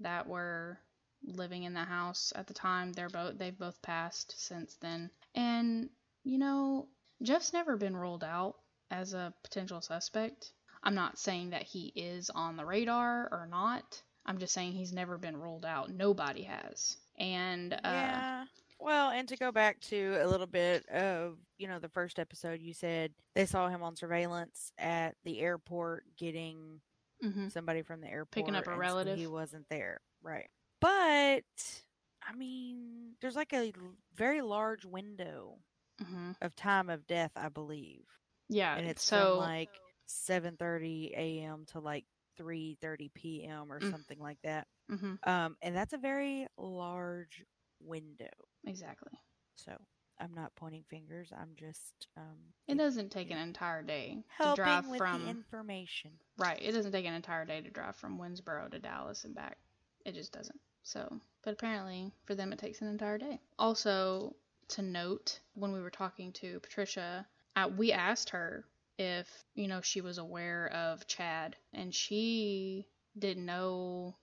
that 0.00 0.26
were 0.26 0.78
living 1.24 1.62
in 1.64 1.74
the 1.74 1.84
house 1.84 2.32
at 2.34 2.46
the 2.46 2.54
time, 2.54 2.92
they're 2.92 3.08
both 3.08 3.38
they've 3.38 3.58
both 3.58 3.80
passed 3.82 4.34
since 4.38 4.76
then. 4.76 5.10
And 5.34 5.90
you 6.24 6.38
know, 6.38 6.88
Jeff's 7.22 7.52
never 7.52 7.76
been 7.76 7.96
ruled 7.96 8.24
out 8.24 8.56
as 8.90 9.14
a 9.14 9.32
potential 9.42 9.80
suspect. 9.80 10.52
I'm 10.82 10.94
not 10.94 11.18
saying 11.18 11.50
that 11.50 11.62
he 11.62 11.92
is 11.94 12.30
on 12.30 12.56
the 12.56 12.64
radar 12.64 13.28
or 13.30 13.46
not. 13.50 14.02
I'm 14.26 14.38
just 14.38 14.52
saying 14.54 14.72
he's 14.72 14.92
never 14.92 15.18
been 15.18 15.36
ruled 15.36 15.64
out. 15.64 15.90
Nobody 15.90 16.42
has. 16.42 16.96
And 17.18 17.72
uh 17.72 17.78
yeah. 17.84 18.44
Well, 18.82 19.10
and 19.10 19.28
to 19.28 19.36
go 19.36 19.52
back 19.52 19.80
to 19.82 20.18
a 20.20 20.26
little 20.26 20.46
bit 20.48 20.84
of, 20.88 21.38
you 21.56 21.68
know, 21.68 21.78
the 21.78 21.88
first 21.88 22.18
episode, 22.18 22.60
you 22.60 22.74
said 22.74 23.14
they 23.34 23.46
saw 23.46 23.68
him 23.68 23.82
on 23.82 23.94
surveillance 23.94 24.72
at 24.76 25.16
the 25.22 25.38
airport 25.40 26.04
getting 26.16 26.80
mhm. 27.22 27.48
somebody 27.48 27.82
from 27.82 28.00
the 28.00 28.08
airport. 28.08 28.32
Picking 28.32 28.56
up 28.56 28.66
a 28.66 28.76
relative. 28.76 29.18
he 29.18 29.26
wasn't 29.28 29.68
there. 29.70 30.00
Right. 30.22 30.48
But, 30.80 31.84
I 32.22 32.32
mean, 32.34 33.16
there's 33.20 33.36
like 33.36 33.52
a 33.52 33.72
very 34.14 34.42
large 34.42 34.84
window 34.84 35.60
Mhm. 36.00 36.34
of 36.42 36.54
time 36.56 36.90
of 36.90 37.06
death, 37.06 37.32
I 37.36 37.48
believe. 37.48 38.06
Yeah. 38.48 38.76
and 38.76 38.86
it's 38.86 39.02
so 39.02 39.34
from 39.34 39.36
like 39.36 39.70
7:30 40.06 41.12
a.m. 41.16 41.66
to 41.66 41.80
like 41.80 42.06
3:30 42.36 43.10
p.m. 43.14 43.72
or 43.72 43.80
Mm. 43.80 43.92
something 43.92 44.18
like 44.20 44.40
that. 44.42 44.68
mhm. 44.90 45.18
Um, 45.24 45.56
and 45.62 45.76
that's 45.76 45.92
a 45.94 45.98
very 45.98 46.48
large 46.58 47.44
window. 47.84 48.30
Exactly. 48.66 49.12
So 49.56 49.72
I'm 50.20 50.34
not 50.34 50.54
pointing 50.56 50.84
fingers. 50.88 51.32
I'm 51.36 51.50
just 51.56 52.06
um, 52.16 52.36
It 52.68 52.76
doesn't 52.78 53.10
take 53.10 53.30
an 53.30 53.38
entire 53.38 53.82
day 53.82 54.22
to 54.40 54.54
drive 54.54 54.86
from 54.96 55.28
information. 55.28 56.12
right. 56.38 56.58
It 56.60 56.72
doesn't 56.72 56.92
take 56.92 57.06
an 57.06 57.14
entire 57.14 57.44
day 57.44 57.60
to 57.60 57.70
drive 57.70 57.96
from 57.96 58.18
Winnsboro 58.18 58.70
to 58.70 58.78
Dallas 58.78 59.24
and 59.24 59.34
back. 59.34 59.58
It 60.04 60.14
just 60.14 60.32
doesn't. 60.32 60.58
So, 60.84 61.20
but 61.44 61.52
apparently 61.54 62.12
for 62.24 62.34
them 62.34 62.52
it 62.52 62.58
takes 62.58 62.80
an 62.80 62.88
entire 62.88 63.18
day. 63.18 63.40
Also, 63.58 64.34
to 64.68 64.82
note 64.82 65.38
when 65.54 65.72
we 65.72 65.80
were 65.80 65.90
talking 65.90 66.32
to 66.34 66.58
Patricia, 66.60 67.26
uh, 67.56 67.68
we 67.76 67.92
asked 67.92 68.30
her 68.30 68.64
if, 68.98 69.26
you 69.54 69.68
know, 69.68 69.80
she 69.80 70.00
was 70.00 70.18
aware 70.18 70.68
of 70.74 71.06
Chad, 71.06 71.56
and 71.72 71.94
she 71.94 72.86
didn't 73.18 73.44
know 73.46 74.16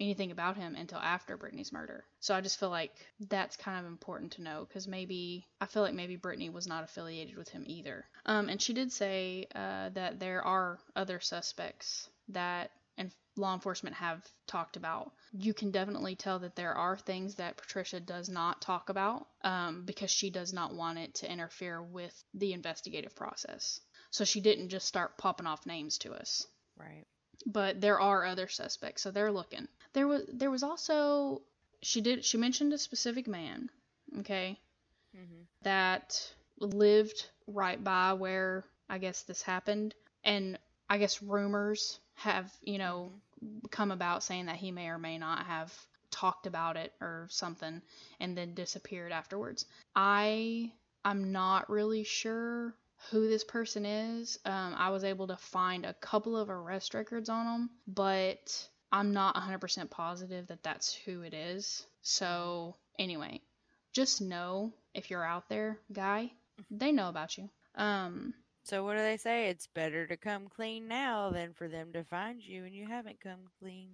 anything 0.00 0.30
about 0.30 0.56
him 0.56 0.74
until 0.74 0.98
after 0.98 1.36
Brittany's 1.36 1.72
murder. 1.72 2.04
So 2.20 2.34
I 2.34 2.40
just 2.40 2.58
feel 2.58 2.70
like 2.70 2.92
that's 3.28 3.56
kind 3.56 3.78
of 3.78 3.90
important 3.90 4.32
to 4.32 4.42
know 4.42 4.66
because 4.66 4.88
maybe 4.88 5.46
I 5.60 5.66
feel 5.66 5.82
like 5.82 5.94
maybe 5.94 6.16
Brittany 6.16 6.50
was 6.50 6.66
not 6.66 6.84
affiliated 6.84 7.36
with 7.36 7.48
him 7.48 7.64
either. 7.66 8.04
Um, 8.26 8.48
and 8.48 8.60
she 8.60 8.72
did 8.72 8.92
say 8.92 9.46
uh, 9.54 9.90
that 9.90 10.18
there 10.18 10.42
are 10.42 10.78
other 10.96 11.20
suspects 11.20 12.08
that 12.28 12.70
and 12.96 13.12
law 13.36 13.54
enforcement 13.54 13.96
have 13.96 14.22
talked 14.46 14.76
about. 14.76 15.12
You 15.32 15.54
can 15.54 15.70
definitely 15.70 16.14
tell 16.14 16.38
that 16.40 16.56
there 16.56 16.74
are 16.74 16.96
things 16.96 17.36
that 17.36 17.56
Patricia 17.56 18.00
does 18.00 18.28
not 18.28 18.62
talk 18.62 18.88
about 18.88 19.26
um, 19.42 19.82
because 19.84 20.10
she 20.10 20.30
does 20.30 20.52
not 20.52 20.74
want 20.74 20.98
it 20.98 21.14
to 21.16 21.30
interfere 21.30 21.82
with 21.82 22.24
the 22.34 22.52
investigative 22.52 23.14
process. 23.16 23.80
So 24.10 24.24
she 24.24 24.40
didn't 24.40 24.68
just 24.68 24.86
start 24.86 25.18
popping 25.18 25.46
off 25.46 25.66
names 25.66 25.98
to 25.98 26.12
us. 26.12 26.46
Right. 26.76 27.04
But 27.46 27.80
there 27.80 28.00
are 28.00 28.24
other 28.24 28.48
suspects, 28.48 29.02
so 29.02 29.10
they're 29.10 29.32
looking. 29.32 29.66
There 29.94 30.06
was 30.06 30.24
there 30.32 30.50
was 30.50 30.62
also 30.62 31.42
she 31.82 32.02
did 32.02 32.24
she 32.24 32.36
mentioned 32.38 32.72
a 32.74 32.78
specific 32.78 33.26
man, 33.26 33.70
okay, 34.20 34.60
Mm-hmm. 35.16 35.42
that 35.62 36.32
lived 36.58 37.28
right 37.46 37.82
by 37.82 38.14
where 38.14 38.64
I 38.88 38.98
guess 38.98 39.22
this 39.22 39.42
happened, 39.42 39.94
and 40.24 40.58
I 40.90 40.98
guess 40.98 41.22
rumors 41.22 41.98
have 42.14 42.52
you 42.62 42.78
know 42.78 43.12
come 43.70 43.90
about 43.92 44.22
saying 44.24 44.46
that 44.46 44.56
he 44.56 44.72
may 44.72 44.88
or 44.88 44.98
may 44.98 45.18
not 45.18 45.46
have 45.46 45.72
talked 46.10 46.46
about 46.46 46.76
it 46.76 46.92
or 47.00 47.26
something 47.30 47.82
and 48.20 48.36
then 48.36 48.54
disappeared 48.54 49.12
afterwards. 49.12 49.66
I 49.96 50.72
I'm 51.04 51.32
not 51.32 51.70
really 51.70 52.04
sure 52.04 52.74
who 53.10 53.28
this 53.28 53.44
person 53.44 53.84
is. 53.86 54.38
Um, 54.44 54.74
I 54.76 54.90
was 54.90 55.04
able 55.04 55.26
to 55.28 55.36
find 55.36 55.84
a 55.86 55.94
couple 55.94 56.36
of 56.36 56.50
arrest 56.50 56.94
records 56.94 57.28
on 57.28 57.46
him, 57.46 57.70
but 57.86 58.68
I'm 58.94 59.12
not 59.12 59.34
100% 59.34 59.90
positive 59.90 60.46
that 60.46 60.62
that's 60.62 60.94
who 60.94 61.22
it 61.22 61.34
is. 61.34 61.84
So, 62.02 62.76
anyway, 62.98 63.40
just 63.92 64.20
know 64.22 64.72
if 64.94 65.10
you're 65.10 65.24
out 65.24 65.48
there, 65.48 65.78
guy, 65.92 66.30
they 66.70 66.92
know 66.92 67.08
about 67.08 67.36
you. 67.36 67.50
Um, 67.74 68.34
So 68.62 68.84
what 68.84 68.96
do 68.96 69.02
they 69.02 69.16
say? 69.16 69.48
It's 69.48 69.66
better 69.66 70.06
to 70.06 70.16
come 70.16 70.48
clean 70.48 70.86
now 70.88 71.30
than 71.30 71.52
for 71.54 71.68
them 71.68 71.92
to 71.92 72.04
find 72.04 72.40
you 72.42 72.64
and 72.64 72.74
you 72.74 72.86
haven't 72.86 73.20
come 73.20 73.40
clean. 73.58 73.90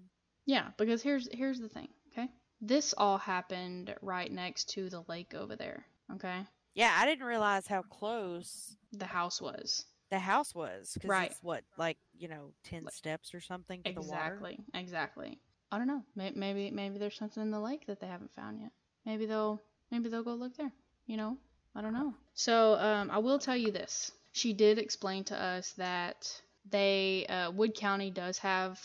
yeah, 0.47 0.69
because 0.77 1.03
here's 1.03 1.29
here's 1.33 1.59
the 1.61 1.69
thing, 1.69 1.89
okay? 2.13 2.29
This 2.61 2.93
all 2.97 3.17
happened 3.19 3.95
right 4.03 4.31
next 4.31 4.71
to 4.75 4.91
the 4.91 5.03
lake 5.09 5.33
over 5.35 5.57
there, 5.57 5.87
okay? 6.15 6.45
Yeah, 6.75 6.95
I 6.97 7.07
didn't 7.07 7.27
realize 7.27 7.67
how 7.67 7.83
close 7.83 8.77
The 8.93 9.07
house 9.07 9.41
was. 9.41 9.87
The 10.11 10.19
house 10.19 10.55
was. 10.55 10.97
'cause 11.01 11.09
Right. 11.09 11.31
It's 11.31 11.43
what, 11.43 11.65
like 11.77 11.99
you 12.19 12.29
know, 12.29 12.53
ten 12.65 12.85
Like- 12.85 12.95
steps 12.95 13.35
or 13.35 13.41
something 13.41 13.83
to 13.85 13.93
the 13.93 14.01
water. 14.01 14.35
Exactly, 14.35 14.59
exactly. 14.75 15.39
I 15.73 15.79
don't 15.79 15.87
know. 15.87 16.05
Maybe, 16.17 16.39
maybe 16.39 16.71
maybe 16.71 16.99
there's 16.99 17.17
something 17.17 17.43
in 17.43 17.51
the 17.51 17.61
lake 17.61 17.87
that 17.87 18.01
they 18.01 18.07
haven't 18.09 18.35
found 18.35 18.61
yet. 18.61 18.73
Maybe 19.07 19.27
they'll 19.27 19.63
maybe 19.91 20.09
they'll 20.09 20.25
go 20.25 20.35
look 20.35 20.57
there. 20.57 20.73
You 21.07 21.17
know, 21.17 21.39
I 21.75 21.81
don't 21.83 21.93
know. 21.95 22.15
So 22.35 22.75
um, 22.75 23.11
I 23.11 23.19
will 23.19 23.39
tell 23.39 23.57
you 23.57 23.71
this. 23.71 24.13
She 24.33 24.53
did 24.53 24.79
explain 24.79 25.25
to 25.25 25.37
us 25.41 25.73
that 25.75 26.41
they 26.69 27.27
uh, 27.27 27.51
Wood 27.53 27.75
County 27.75 28.11
does 28.11 28.39
have 28.39 28.81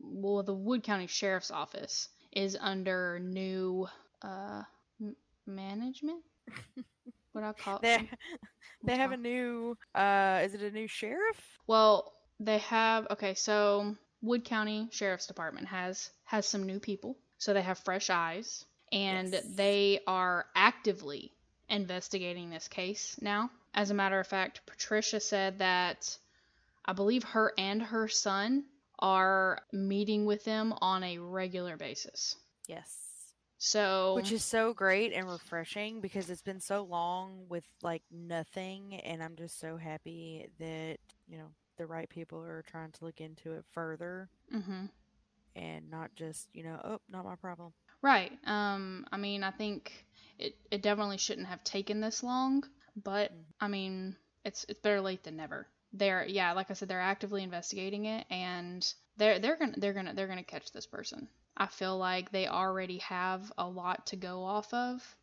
well 0.00 0.42
the 0.42 0.54
Wood 0.54 0.82
County 0.82 1.06
Sheriff's 1.06 1.50
Office 1.50 2.08
is 2.32 2.56
under 2.60 3.18
new 3.20 3.86
uh, 4.22 4.62
m- 5.00 5.16
management. 5.46 6.22
What 7.32 7.44
I 7.44 7.52
call 7.52 7.78
They 7.82 8.08
they 8.86 8.96
have 8.96 9.12
a 9.12 9.16
new. 9.16 9.76
uh 9.94 10.40
Is 10.44 10.54
it 10.54 10.62
a 10.62 10.70
new 10.70 10.88
sheriff? 10.88 11.58
Well, 11.66 12.12
they 12.40 12.58
have 12.58 13.06
okay, 13.10 13.34
so 13.34 13.96
Wood 14.22 14.44
County 14.44 14.88
Sheriff's 14.92 15.26
Department 15.26 15.68
has 15.68 16.10
has 16.24 16.46
some 16.46 16.64
new 16.64 16.80
people. 16.80 17.16
So 17.38 17.52
they 17.54 17.62
have 17.62 17.78
fresh 17.78 18.10
eyes 18.10 18.64
and 18.92 19.32
Yes. 19.32 19.44
they 19.56 20.00
are 20.06 20.46
actively 20.54 21.32
investigating 21.68 22.50
this 22.50 22.68
case 22.68 23.16
now. 23.20 23.50
As 23.74 23.90
a 23.90 23.94
matter 23.94 24.20
of 24.20 24.26
fact, 24.26 24.60
Patricia 24.66 25.20
said 25.20 25.58
that 25.58 26.16
I 26.84 26.92
believe 26.92 27.24
her 27.24 27.52
and 27.58 27.82
her 27.82 28.08
son 28.08 28.64
are 28.98 29.60
meeting 29.72 30.26
with 30.26 30.44
them 30.44 30.74
on 30.80 31.02
a 31.02 31.18
regular 31.18 31.76
basis. 31.76 32.36
Yes. 32.68 33.11
So 33.64 34.14
Which 34.16 34.32
is 34.32 34.42
so 34.44 34.74
great 34.74 35.12
and 35.12 35.30
refreshing 35.30 36.00
because 36.00 36.28
it's 36.28 36.42
been 36.42 36.58
so 36.60 36.82
long 36.82 37.46
with 37.48 37.64
like 37.80 38.02
nothing, 38.10 38.94
and 39.04 39.22
I'm 39.22 39.36
just 39.36 39.60
so 39.60 39.76
happy 39.76 40.48
that 40.58 40.98
you 41.28 41.38
know 41.38 41.46
the 41.76 41.86
right 41.86 42.08
people 42.08 42.42
are 42.42 42.62
trying 42.62 42.90
to 42.90 43.04
look 43.04 43.20
into 43.20 43.52
it 43.52 43.64
further 43.70 44.28
mhm. 44.52 44.90
and 45.54 45.90
not 45.90 46.14
just 46.16 46.48
you 46.52 46.64
know 46.64 46.80
oh 46.84 47.00
not 47.08 47.24
my 47.24 47.36
problem. 47.36 47.72
Right. 48.02 48.32
Um, 48.46 49.06
I 49.12 49.16
mean, 49.16 49.44
I 49.44 49.52
think 49.52 50.06
it, 50.38 50.56
it 50.72 50.82
definitely 50.82 51.18
shouldn't 51.18 51.46
have 51.46 51.62
taken 51.62 52.00
this 52.00 52.24
long, 52.24 52.64
but 52.96 53.30
Mhm. 53.32 53.44
I 53.60 53.68
mean, 53.68 54.16
it's 54.44 54.64
it's 54.68 54.80
better 54.80 55.00
late 55.00 55.22
than 55.22 55.36
never. 55.36 55.68
They're 55.92 56.26
yeah, 56.26 56.52
like 56.52 56.70
I 56.70 56.74
said, 56.74 56.88
they're 56.88 57.00
actively 57.00 57.44
investigating 57.44 58.06
it, 58.06 58.26
and 58.28 58.92
they're 59.18 59.38
they're 59.38 59.56
gonna 59.56 59.74
they're 59.76 59.92
gonna 59.92 60.14
they're 60.14 60.26
gonna 60.26 60.42
catch 60.42 60.72
this 60.72 60.86
person. 60.86 61.28
I 61.56 61.66
feel 61.66 61.96
like 61.98 62.30
they 62.30 62.46
already 62.48 62.98
have 62.98 63.52
a 63.58 63.68
lot 63.68 64.06
to 64.08 64.16
go 64.16 64.42
off 64.44 64.72
of, 64.74 65.16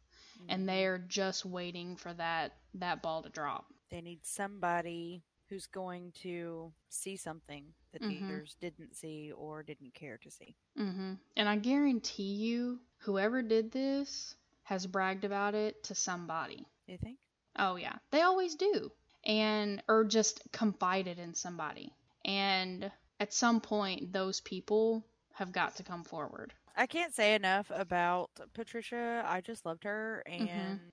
and 0.48 0.64
Mhm. 0.64 0.66
they're 0.68 0.98
just 1.00 1.46
waiting 1.46 1.96
for 1.96 2.14
that 2.14 2.54
that 2.76 3.02
ball 3.02 3.24
to 3.24 3.30
drop. 3.30 3.66
they 3.90 4.02
need 4.02 4.24
somebody 4.24 5.24
who's 5.48 5.66
going 5.66 6.12
to 6.12 6.72
see 6.90 7.18
something 7.18 7.74
that 7.92 8.02
Mhm. 8.04 8.20
the 8.20 8.24
others 8.26 8.56
didn't 8.62 8.96
see 8.96 9.32
or 9.32 9.64
didn't 9.64 9.96
care 9.96 10.18
to 10.20 10.30
see. 10.30 10.56
hmm 10.76 11.16
And 11.36 11.50
I 11.50 11.56
guarantee 11.58 12.36
you, 12.36 12.80
whoever 13.00 13.42
did 13.42 13.72
this 13.72 14.36
has 14.64 14.86
bragged 14.86 15.24
about 15.24 15.56
it 15.56 15.84
to 15.86 15.96
somebody. 15.96 16.68
You 16.86 17.00
think? 17.00 17.18
Oh 17.56 17.78
yeah, 17.78 17.98
they 18.12 18.22
always 18.22 18.54
do. 18.54 18.92
And 19.24 19.82
or 19.88 20.04
just 20.06 20.42
confided 20.52 21.18
in 21.18 21.34
somebody. 21.34 21.92
And 22.24 22.92
at 23.20 23.34
some 23.34 23.60
point 23.60 24.14
those 24.14 24.40
people 24.42 25.04
have 25.40 25.52
got 25.54 25.76
to 25.78 25.84
come 25.84 26.04
forward. 26.06 26.54
I 26.76 26.88
can't 26.88 27.14
say 27.14 27.36
enough 27.36 27.72
about 27.74 28.32
Patricia. 28.54 29.24
I 29.26 29.42
just 29.42 29.66
loved 29.66 29.84
her, 29.84 30.24
Mm-hmm. 30.40 30.76
and 30.76 30.92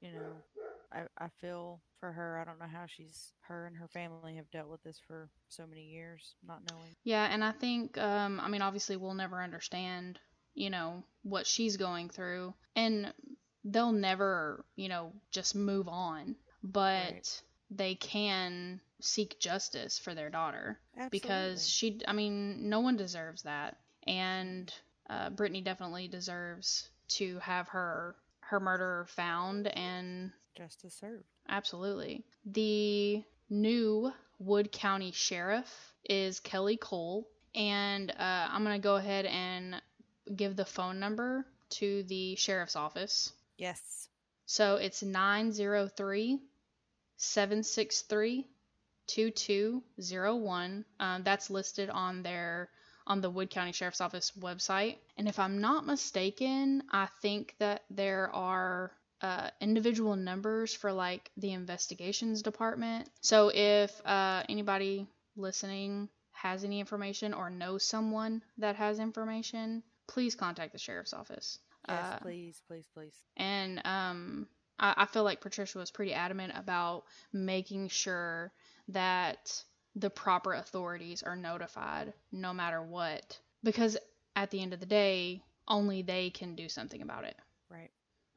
you 0.00 0.12
know, 0.12 0.42
I 0.92 1.02
I 1.18 1.28
feel 1.40 1.80
for 2.00 2.12
her. 2.12 2.38
I 2.38 2.44
don't 2.44 2.58
know 2.60 2.66
how 2.72 2.86
she's 2.86 3.32
her 3.48 3.66
and 3.66 3.76
her 3.76 3.88
family 3.88 4.36
have 4.36 4.50
dealt 4.50 4.68
with 4.70 4.82
this 4.82 5.00
for 5.06 5.30
so 5.48 5.66
many 5.66 5.84
years, 5.84 6.36
not 6.46 6.62
knowing. 6.64 6.96
Yeah, 7.04 7.26
and 7.30 7.44
I 7.44 7.52
think 7.52 7.98
um 7.98 8.40
I 8.40 8.48
mean 8.48 8.62
obviously 8.62 8.96
we'll 8.96 9.14
never 9.14 9.42
understand, 9.42 10.18
you 10.54 10.70
know, 10.70 11.04
what 11.22 11.46
she's 11.46 11.76
going 11.76 12.10
through 12.10 12.54
and 12.76 13.12
they'll 13.64 13.92
never, 13.92 14.64
you 14.76 14.88
know, 14.88 15.12
just 15.30 15.54
move 15.54 15.88
on, 15.88 16.36
but 16.62 17.14
Right. 17.14 17.42
they 17.70 17.94
can 17.94 18.80
seek 19.00 19.38
justice 19.40 19.98
for 19.98 20.14
their 20.14 20.30
daughter. 20.30 20.78
because 21.10 21.66
she 21.68 22.00
i 22.08 22.12
mean 22.12 22.68
no 22.68 22.80
one 22.80 22.96
deserves 22.96 23.42
that 23.42 23.76
and 24.06 24.72
uh, 25.10 25.30
brittany 25.30 25.60
definitely 25.60 26.08
deserves 26.08 26.88
to 27.08 27.38
have 27.38 27.68
her 27.68 28.14
her 28.40 28.60
murderer 28.60 29.06
found 29.08 29.66
and 29.68 30.30
justice 30.56 30.94
served. 30.94 31.24
absolutely 31.48 32.24
the 32.46 33.22
new 33.50 34.12
wood 34.38 34.70
county 34.72 35.10
sheriff 35.12 35.92
is 36.08 36.40
kelly 36.40 36.76
cole 36.76 37.28
and 37.54 38.10
uh, 38.10 38.48
i'm 38.50 38.64
going 38.64 38.76
to 38.80 38.82
go 38.82 38.96
ahead 38.96 39.26
and 39.26 39.80
give 40.36 40.56
the 40.56 40.64
phone 40.64 40.98
number 41.00 41.44
to 41.70 42.02
the 42.04 42.34
sheriff's 42.36 42.76
office 42.76 43.32
Yes. 43.58 44.08
so 44.46 44.76
it's 44.76 45.02
903 45.02 46.40
763 47.16 48.46
2201. 49.06 50.84
Um, 51.00 51.22
that's 51.24 51.50
listed 51.50 51.90
on 51.90 52.22
their 52.22 52.68
on 53.06 53.20
the 53.20 53.30
Wood 53.30 53.50
County 53.50 53.72
Sheriff's 53.72 54.00
Office 54.00 54.32
website. 54.38 54.96
And 55.16 55.28
if 55.28 55.38
I'm 55.38 55.60
not 55.60 55.86
mistaken, 55.86 56.82
I 56.90 57.06
think 57.22 57.54
that 57.58 57.82
there 57.90 58.30
are 58.34 58.92
uh, 59.20 59.50
individual 59.60 60.16
numbers 60.16 60.74
for 60.74 60.92
like 60.92 61.30
the 61.36 61.52
investigations 61.52 62.42
department. 62.42 63.08
So 63.20 63.50
if 63.54 63.90
uh, 64.06 64.42
anybody 64.48 65.06
listening 65.36 66.08
has 66.32 66.64
any 66.64 66.80
information 66.80 67.32
or 67.34 67.48
knows 67.50 67.84
someone 67.84 68.42
that 68.58 68.76
has 68.76 68.98
information, 68.98 69.82
please 70.08 70.34
contact 70.34 70.72
the 70.72 70.78
sheriff's 70.78 71.14
office. 71.14 71.58
Yes, 71.88 72.04
Uh, 72.12 72.18
please, 72.18 72.62
please, 72.68 72.86
please. 72.94 73.14
and 73.36 73.80
um, 73.86 74.46
I, 74.78 74.94
I 74.98 75.06
feel 75.06 75.22
like 75.24 75.40
Patricia 75.40 75.78
was 75.78 75.90
pretty 75.90 76.12
adamant 76.14 76.52
about 76.56 77.04
making 77.32 77.88
sure 77.88 78.52
that 78.88 79.62
the 79.96 80.10
proper 80.10 80.54
authorities 80.54 81.22
are 81.22 81.36
notified 81.36 82.12
no 82.32 82.52
matter 82.52 82.82
what. 82.82 83.38
Because 83.62 83.96
at 84.36 84.50
the 84.50 84.60
end 84.60 84.72
of 84.72 84.80
the 84.80 84.86
day, 84.86 85.42
only 85.68 86.02
they 86.02 86.30
can 86.30 86.54
do 86.54 86.68
something 86.68 87.02
about 87.02 87.24
it. 87.24 87.36
Right. 87.70 87.90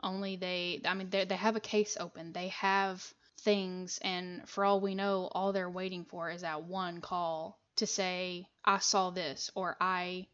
Only 0.03 0.35
they, 0.35 0.81
I 0.85 0.93
mean, 0.93 1.09
they 1.09 1.25
they 1.25 1.35
have 1.35 1.55
a 1.55 1.59
case 1.61 1.97
open. 1.99 2.31
They 2.31 2.49
have 2.49 3.13
things, 3.41 3.99
and 4.01 4.47
for 4.47 4.63
all 4.63 4.79
we 4.79 4.95
know, 4.95 5.27
all 5.31 5.51
they're 5.51 5.69
waiting 5.69 6.05
for 6.05 6.29
is 6.29 6.41
that 6.41 6.63
one 6.63 7.01
call 7.01 7.59
to 7.77 7.87
say, 7.87 8.47
"I 8.63 8.77
saw 8.79 9.09
this," 9.09 9.49
or 9.55 9.75
"I 9.81 10.27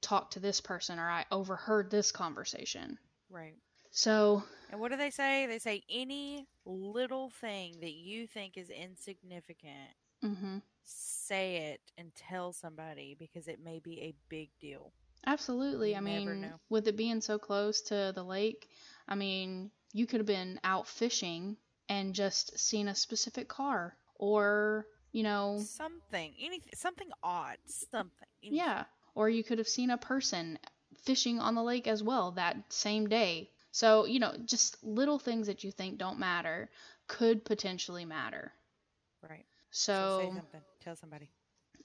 talked 0.00 0.34
to 0.34 0.40
this 0.40 0.60
person," 0.60 0.98
or 0.98 1.08
"I 1.08 1.24
overheard 1.30 1.90
this 1.90 2.12
conversation." 2.12 2.98
Right. 3.30 3.56
So 3.92 4.42
And 4.70 4.80
what 4.80 4.90
do 4.90 4.96
they 4.96 5.10
say? 5.10 5.46
They 5.46 5.58
say 5.60 5.84
any 5.88 6.46
little 6.64 7.30
thing 7.30 7.80
that 7.80 7.92
you 7.92 8.26
think 8.26 8.56
is 8.56 8.70
insignificant, 8.70 9.90
hmm 10.24 10.58
say 10.84 11.56
it 11.72 11.80
and 11.98 12.14
tell 12.14 12.52
somebody 12.52 13.14
because 13.18 13.48
it 13.48 13.60
may 13.62 13.78
be 13.80 14.00
a 14.02 14.14
big 14.28 14.50
deal. 14.60 14.92
Absolutely. 15.26 15.90
You 15.90 15.96
I 15.96 16.00
mean, 16.00 16.54
with 16.68 16.86
it 16.88 16.96
being 16.96 17.20
so 17.20 17.38
close 17.38 17.82
to 17.82 18.12
the 18.14 18.22
lake, 18.24 18.68
I 19.08 19.14
mean, 19.14 19.70
you 19.92 20.06
could 20.06 20.20
have 20.20 20.26
been 20.26 20.60
out 20.64 20.86
fishing 20.88 21.56
and 21.88 22.14
just 22.14 22.58
seen 22.58 22.88
a 22.88 22.94
specific 22.94 23.48
car 23.48 23.96
or, 24.16 24.86
you 25.12 25.22
know, 25.22 25.58
Something, 25.58 26.34
anything, 26.40 26.72
something 26.74 27.10
odd, 27.22 27.58
something. 27.66 28.28
anything. 28.42 28.56
yeah, 28.58 28.84
or 29.14 29.28
you 29.28 29.44
could 29.44 29.58
have 29.58 29.68
seen 29.68 29.90
a 29.90 29.98
person 29.98 30.58
fishing 31.04 31.40
on 31.40 31.54
the 31.54 31.62
lake 31.62 31.86
as 31.86 32.02
well 32.02 32.32
that 32.32 32.72
same 32.72 33.08
day. 33.08 33.50
So, 33.72 34.04
you 34.06 34.20
know, 34.20 34.34
just 34.44 34.82
little 34.84 35.18
things 35.18 35.46
that 35.48 35.64
you 35.64 35.70
think 35.72 35.98
don't 35.98 36.18
matter 36.18 36.70
could 37.08 37.44
potentially 37.44 38.04
matter. 38.04 38.52
Right. 39.22 39.46
So, 39.74 40.18
say 40.20 40.28
So, 40.28 40.34
something. 40.36 40.60
Tell 40.82 40.96
somebody. 40.96 41.28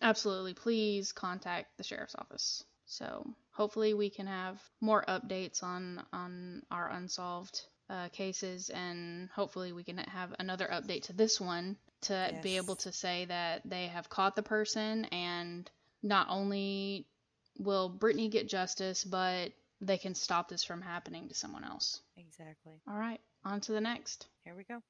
absolutely, 0.02 0.54
please 0.54 1.12
contact 1.12 1.76
the 1.78 1.84
sheriff's 1.84 2.16
office. 2.16 2.64
So, 2.86 3.26
hopefully, 3.52 3.94
we 3.96 4.10
can 4.10 4.28
have 4.28 4.62
more 4.80 5.04
updates 5.08 5.64
on 5.64 6.04
on 6.14 6.62
our 6.72 6.90
unsolved 6.90 7.62
uh, 7.90 8.10
cases, 8.10 8.70
and 8.70 9.30
hopefully, 9.30 9.72
we 9.74 9.84
can 9.84 9.98
have 9.98 10.36
another 10.40 10.68
update 10.72 11.04
to 11.04 11.14
this 11.14 11.42
one 11.42 11.78
to 12.02 12.34
be 12.44 12.58
able 12.58 12.76
to 12.78 12.92
say 12.92 13.26
that 13.26 13.62
they 13.66 13.88
have 13.88 14.08
caught 14.10 14.36
the 14.36 14.44
person, 14.44 15.06
and 15.06 15.70
not 16.04 16.28
only 16.30 17.08
will 17.58 17.90
Brittany 17.90 18.30
get 18.30 18.48
justice, 18.48 19.04
but 19.04 19.52
they 19.82 19.98
can 19.98 20.14
stop 20.14 20.48
this 20.48 20.64
from 20.64 20.82
happening 20.82 21.28
to 21.28 21.36
someone 21.36 21.64
else. 21.64 22.02
Exactly. 22.18 22.82
All 22.88 22.98
right, 22.98 23.20
on 23.44 23.62
to 23.62 23.72
the 23.72 23.82
next. 23.82 24.28
Here 24.44 24.56
we 24.56 24.64
go. 24.64 24.82